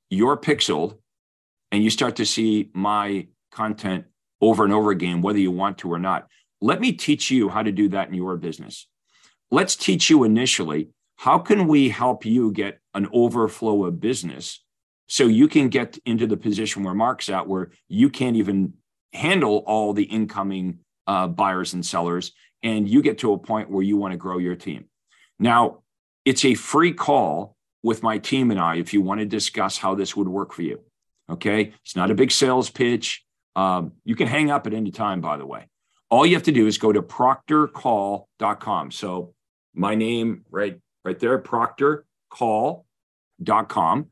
[0.10, 0.98] you're pixeled
[1.72, 4.06] and you start to see my content
[4.42, 6.28] over and over again, whether you want to or not.
[6.62, 8.88] Let me teach you how to do that in your business.
[9.52, 14.64] Let's teach you initially how can we help you get an overflow of business
[15.08, 18.74] so you can get into the position where Mark's at, where you can't even
[19.14, 23.84] handle all the incoming uh, buyers and sellers, and you get to a point where
[23.84, 24.86] you want to grow your team.
[25.40, 25.84] Now,
[26.26, 29.96] it's a free call with my team and I if you want to discuss how
[29.96, 30.82] this would work for you.
[31.30, 31.74] Okay.
[31.84, 33.24] It's not a big sales pitch.
[33.56, 35.68] Um, you can hang up at any time, by the way.
[36.10, 38.92] All you have to do is go to proctorcall.com.
[38.92, 39.34] So
[39.74, 44.08] my name right right there, proctorcall.com.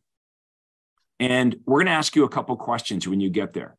[1.19, 3.77] And we're going to ask you a couple questions when you get there.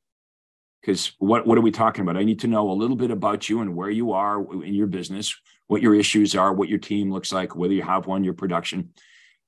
[0.81, 2.17] Because what, what are we talking about?
[2.17, 4.87] I need to know a little bit about you and where you are in your
[4.87, 5.35] business,
[5.67, 8.91] what your issues are, what your team looks like, whether you have one, your production.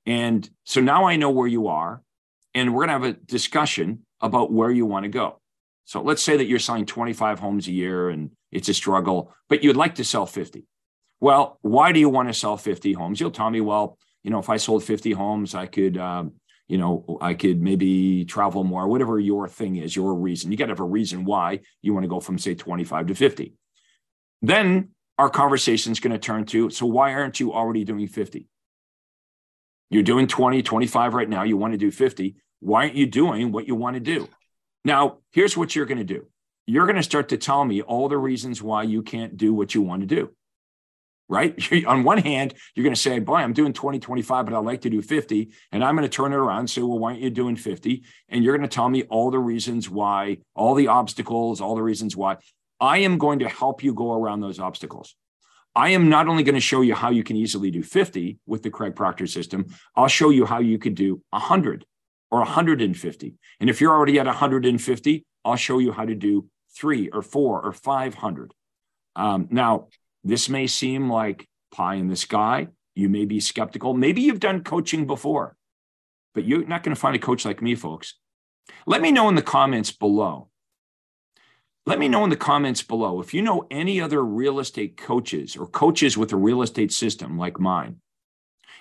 [0.05, 2.03] And so now I know where you are,
[2.59, 5.41] and we're going to have a discussion about where you want to go.
[5.85, 9.65] So let's say that you're selling 25 homes a year and it's a struggle, but
[9.65, 10.67] you'd like to sell 50.
[11.21, 13.21] Well, why do you want to sell 50 homes?
[13.21, 16.33] You'll tell me, well, you know, if I sold 50 homes, I could, um,
[16.69, 20.53] you know, I could maybe travel more, whatever your thing is, your reason.
[20.53, 23.15] You got to have a reason why you want to go from, say, 25 to
[23.15, 23.55] 50.
[24.43, 28.47] Then our conversation is going to turn to, so why aren't you already doing 50?
[29.91, 31.43] You're doing 20, 25 right now.
[31.43, 32.37] You want to do 50.
[32.61, 34.29] Why aren't you doing what you want to do?
[34.85, 36.27] Now, here's what you're going to do
[36.67, 39.75] you're going to start to tell me all the reasons why you can't do what
[39.75, 40.31] you want to do.
[41.27, 41.57] Right.
[41.87, 44.83] On one hand, you're going to say, boy, I'm doing 20, 25, but I'd like
[44.83, 45.51] to do 50.
[45.73, 48.03] And I'm going to turn it around and say, well, why aren't you doing 50?
[48.29, 51.83] And you're going to tell me all the reasons why, all the obstacles, all the
[51.83, 52.37] reasons why.
[52.81, 55.17] I am going to help you go around those obstacles.
[55.75, 58.63] I am not only going to show you how you can easily do 50 with
[58.63, 61.87] the Craig Proctor system, I'll show you how you could do 100
[62.31, 63.35] or 150.
[63.61, 67.63] And if you're already at 150, I'll show you how to do three or four
[67.63, 68.53] or 500.
[69.17, 69.89] Um, now,
[70.25, 72.69] this may seem like pie in the sky.
[72.95, 73.95] You may be skeptical.
[73.95, 75.57] Maybe you've done coaching before,
[76.35, 78.15] but you're not going to find a coach like me, folks.
[78.87, 80.49] Let me know in the comments below
[81.89, 85.57] let me know in the comments below if you know any other real estate coaches
[85.57, 87.97] or coaches with a real estate system like mine.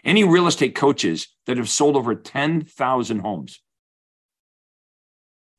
[0.04, 3.62] Any real estate coaches that have sold over 10,000 homes.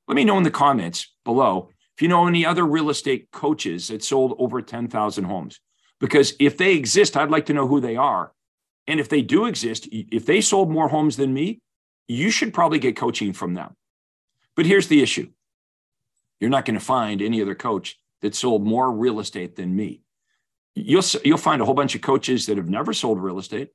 [0.06, 3.88] Let me know in the comments below if you know any other real estate coaches
[3.88, 5.60] that sold over 10,000 homes.
[6.00, 8.32] Because if they exist, I'd like to know who they are.
[8.86, 11.60] And if they do exist, if they sold more homes than me,
[12.06, 13.74] you should probably get coaching from them.
[14.56, 15.28] But here's the issue
[16.40, 20.02] you're not going to find any other coach that sold more real estate than me.
[20.74, 23.70] You'll, you'll find a whole bunch of coaches that have never sold real estate.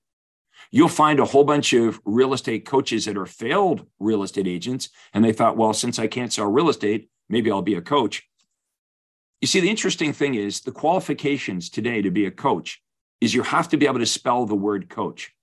[0.71, 4.89] You'll find a whole bunch of real estate coaches that are failed real estate agents.
[5.13, 8.23] And they thought, well, since I can't sell real estate, maybe I'll be a coach.
[9.41, 12.81] You see, the interesting thing is the qualifications today to be a coach
[13.19, 15.33] is you have to be able to spell the word coach.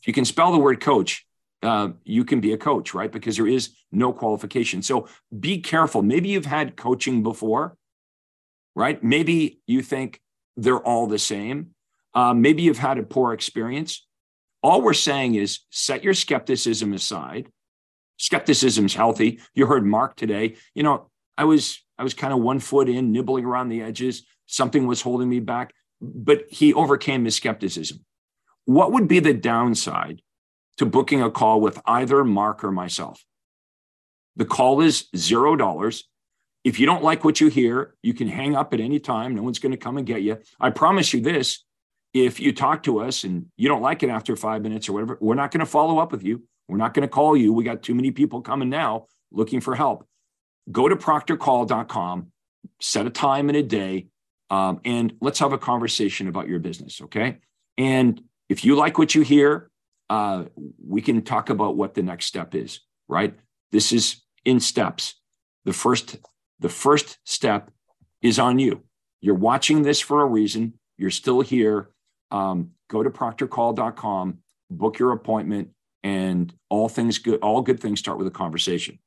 [0.00, 1.26] If you can spell the word coach,
[1.62, 3.12] uh, you can be a coach, right?
[3.12, 4.82] Because there is no qualification.
[4.82, 5.08] So
[5.38, 6.02] be careful.
[6.02, 7.76] Maybe you've had coaching before,
[8.74, 9.02] right?
[9.02, 10.20] Maybe you think
[10.56, 11.74] they're all the same.
[12.14, 14.06] Uh, maybe you've had a poor experience.
[14.62, 17.50] All we're saying is set your skepticism aside.
[18.18, 19.40] Skepticism's healthy.
[19.54, 20.56] You heard Mark today.
[20.74, 24.24] You know, I was I was kind of one foot in, nibbling around the edges.
[24.46, 28.04] Something was holding me back, but he overcame his skepticism.
[28.64, 30.22] What would be the downside
[30.80, 33.22] to booking a call with either Mark or myself.
[34.36, 36.08] The call is zero dollars.
[36.64, 39.34] If you don't like what you hear, you can hang up at any time.
[39.34, 40.38] No one's going to come and get you.
[40.58, 41.66] I promise you this
[42.12, 45.18] if you talk to us and you don't like it after five minutes or whatever,
[45.20, 46.42] we're not going to follow up with you.
[46.68, 47.52] We're not going to call you.
[47.52, 50.06] We got too many people coming now looking for help.
[50.70, 52.32] Go to proctorcall.com,
[52.80, 54.08] set a time and a day,
[54.50, 57.00] um, and let's have a conversation about your business.
[57.02, 57.38] Okay.
[57.78, 59.70] And if you like what you hear,
[60.10, 60.44] uh,
[60.84, 63.34] we can talk about what the next step is, right?
[63.70, 65.14] This is in steps.
[65.64, 66.18] The first,
[66.58, 67.70] the first step
[68.20, 68.82] is on you.
[69.20, 70.74] You're watching this for a reason.
[70.98, 71.90] You're still here.
[72.30, 74.38] Um, go to proctorcall.com,
[74.70, 75.70] book your appointment,
[76.02, 78.98] and all things good, all good things start with a conversation.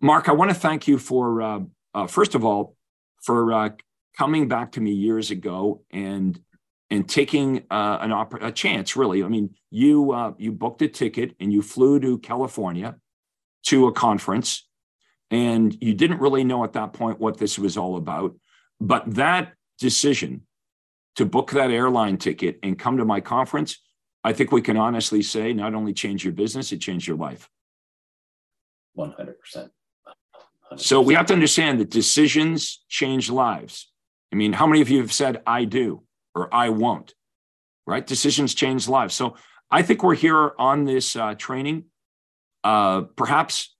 [0.00, 1.60] Mark, I want to thank you for, uh,
[1.94, 2.76] uh, first of all,
[3.22, 3.70] for uh,
[4.16, 6.40] coming back to me years ago and
[6.88, 10.88] and taking uh, an op- a chance really i mean you uh, you booked a
[10.88, 12.96] ticket and you flew to california
[13.64, 14.66] to a conference
[15.30, 18.34] and you didn't really know at that point what this was all about
[18.80, 20.45] but that decision
[21.16, 23.80] to book that airline ticket and come to my conference
[24.24, 27.48] i think we can honestly say not only change your business it changed your life
[28.98, 29.70] 100%, 100%.
[30.76, 33.90] so we have to understand that decisions change lives
[34.32, 36.02] i mean how many of you have said i do
[36.36, 37.14] or I won't.
[37.86, 38.06] right?
[38.06, 39.14] Decisions change lives.
[39.14, 39.36] So
[39.70, 41.84] I think we're here on this uh, training,
[42.62, 43.74] uh, perhaps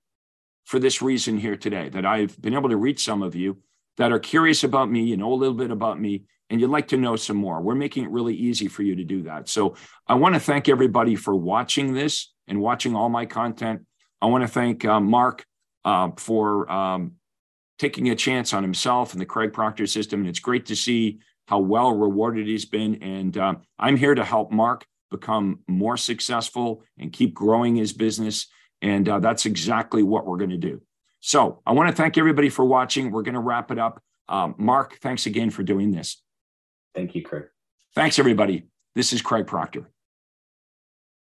[0.65, 3.59] for this reason here today, that I've been able to reach some of you
[3.97, 6.89] that are curious about me, you know a little bit about me, and you'd like
[6.89, 7.61] to know some more.
[7.61, 9.49] We're making it really easy for you to do that.
[9.49, 9.77] So
[10.07, 13.83] I want to thank everybody for watching this and watching all my content.
[14.21, 15.45] I want to thank uh, Mark
[15.85, 17.13] uh, for um,
[17.79, 20.21] taking a chance on himself and the Craig Proctor system.
[20.21, 21.19] And it's great to see
[21.49, 23.03] how well rewarded he's been.
[23.03, 28.49] And uh, I'm here to help Mark become more successful and keep growing his business.
[28.83, 30.83] And uh, that's exactly what we're going to do.
[31.27, 33.11] So I want to thank everybody for watching.
[33.11, 34.01] We're going to wrap it up.
[34.29, 36.23] Um, Mark, thanks again for doing this.
[36.95, 37.47] Thank you, Craig.
[37.97, 38.69] Thanks, everybody.
[38.95, 39.91] This is Craig Proctor.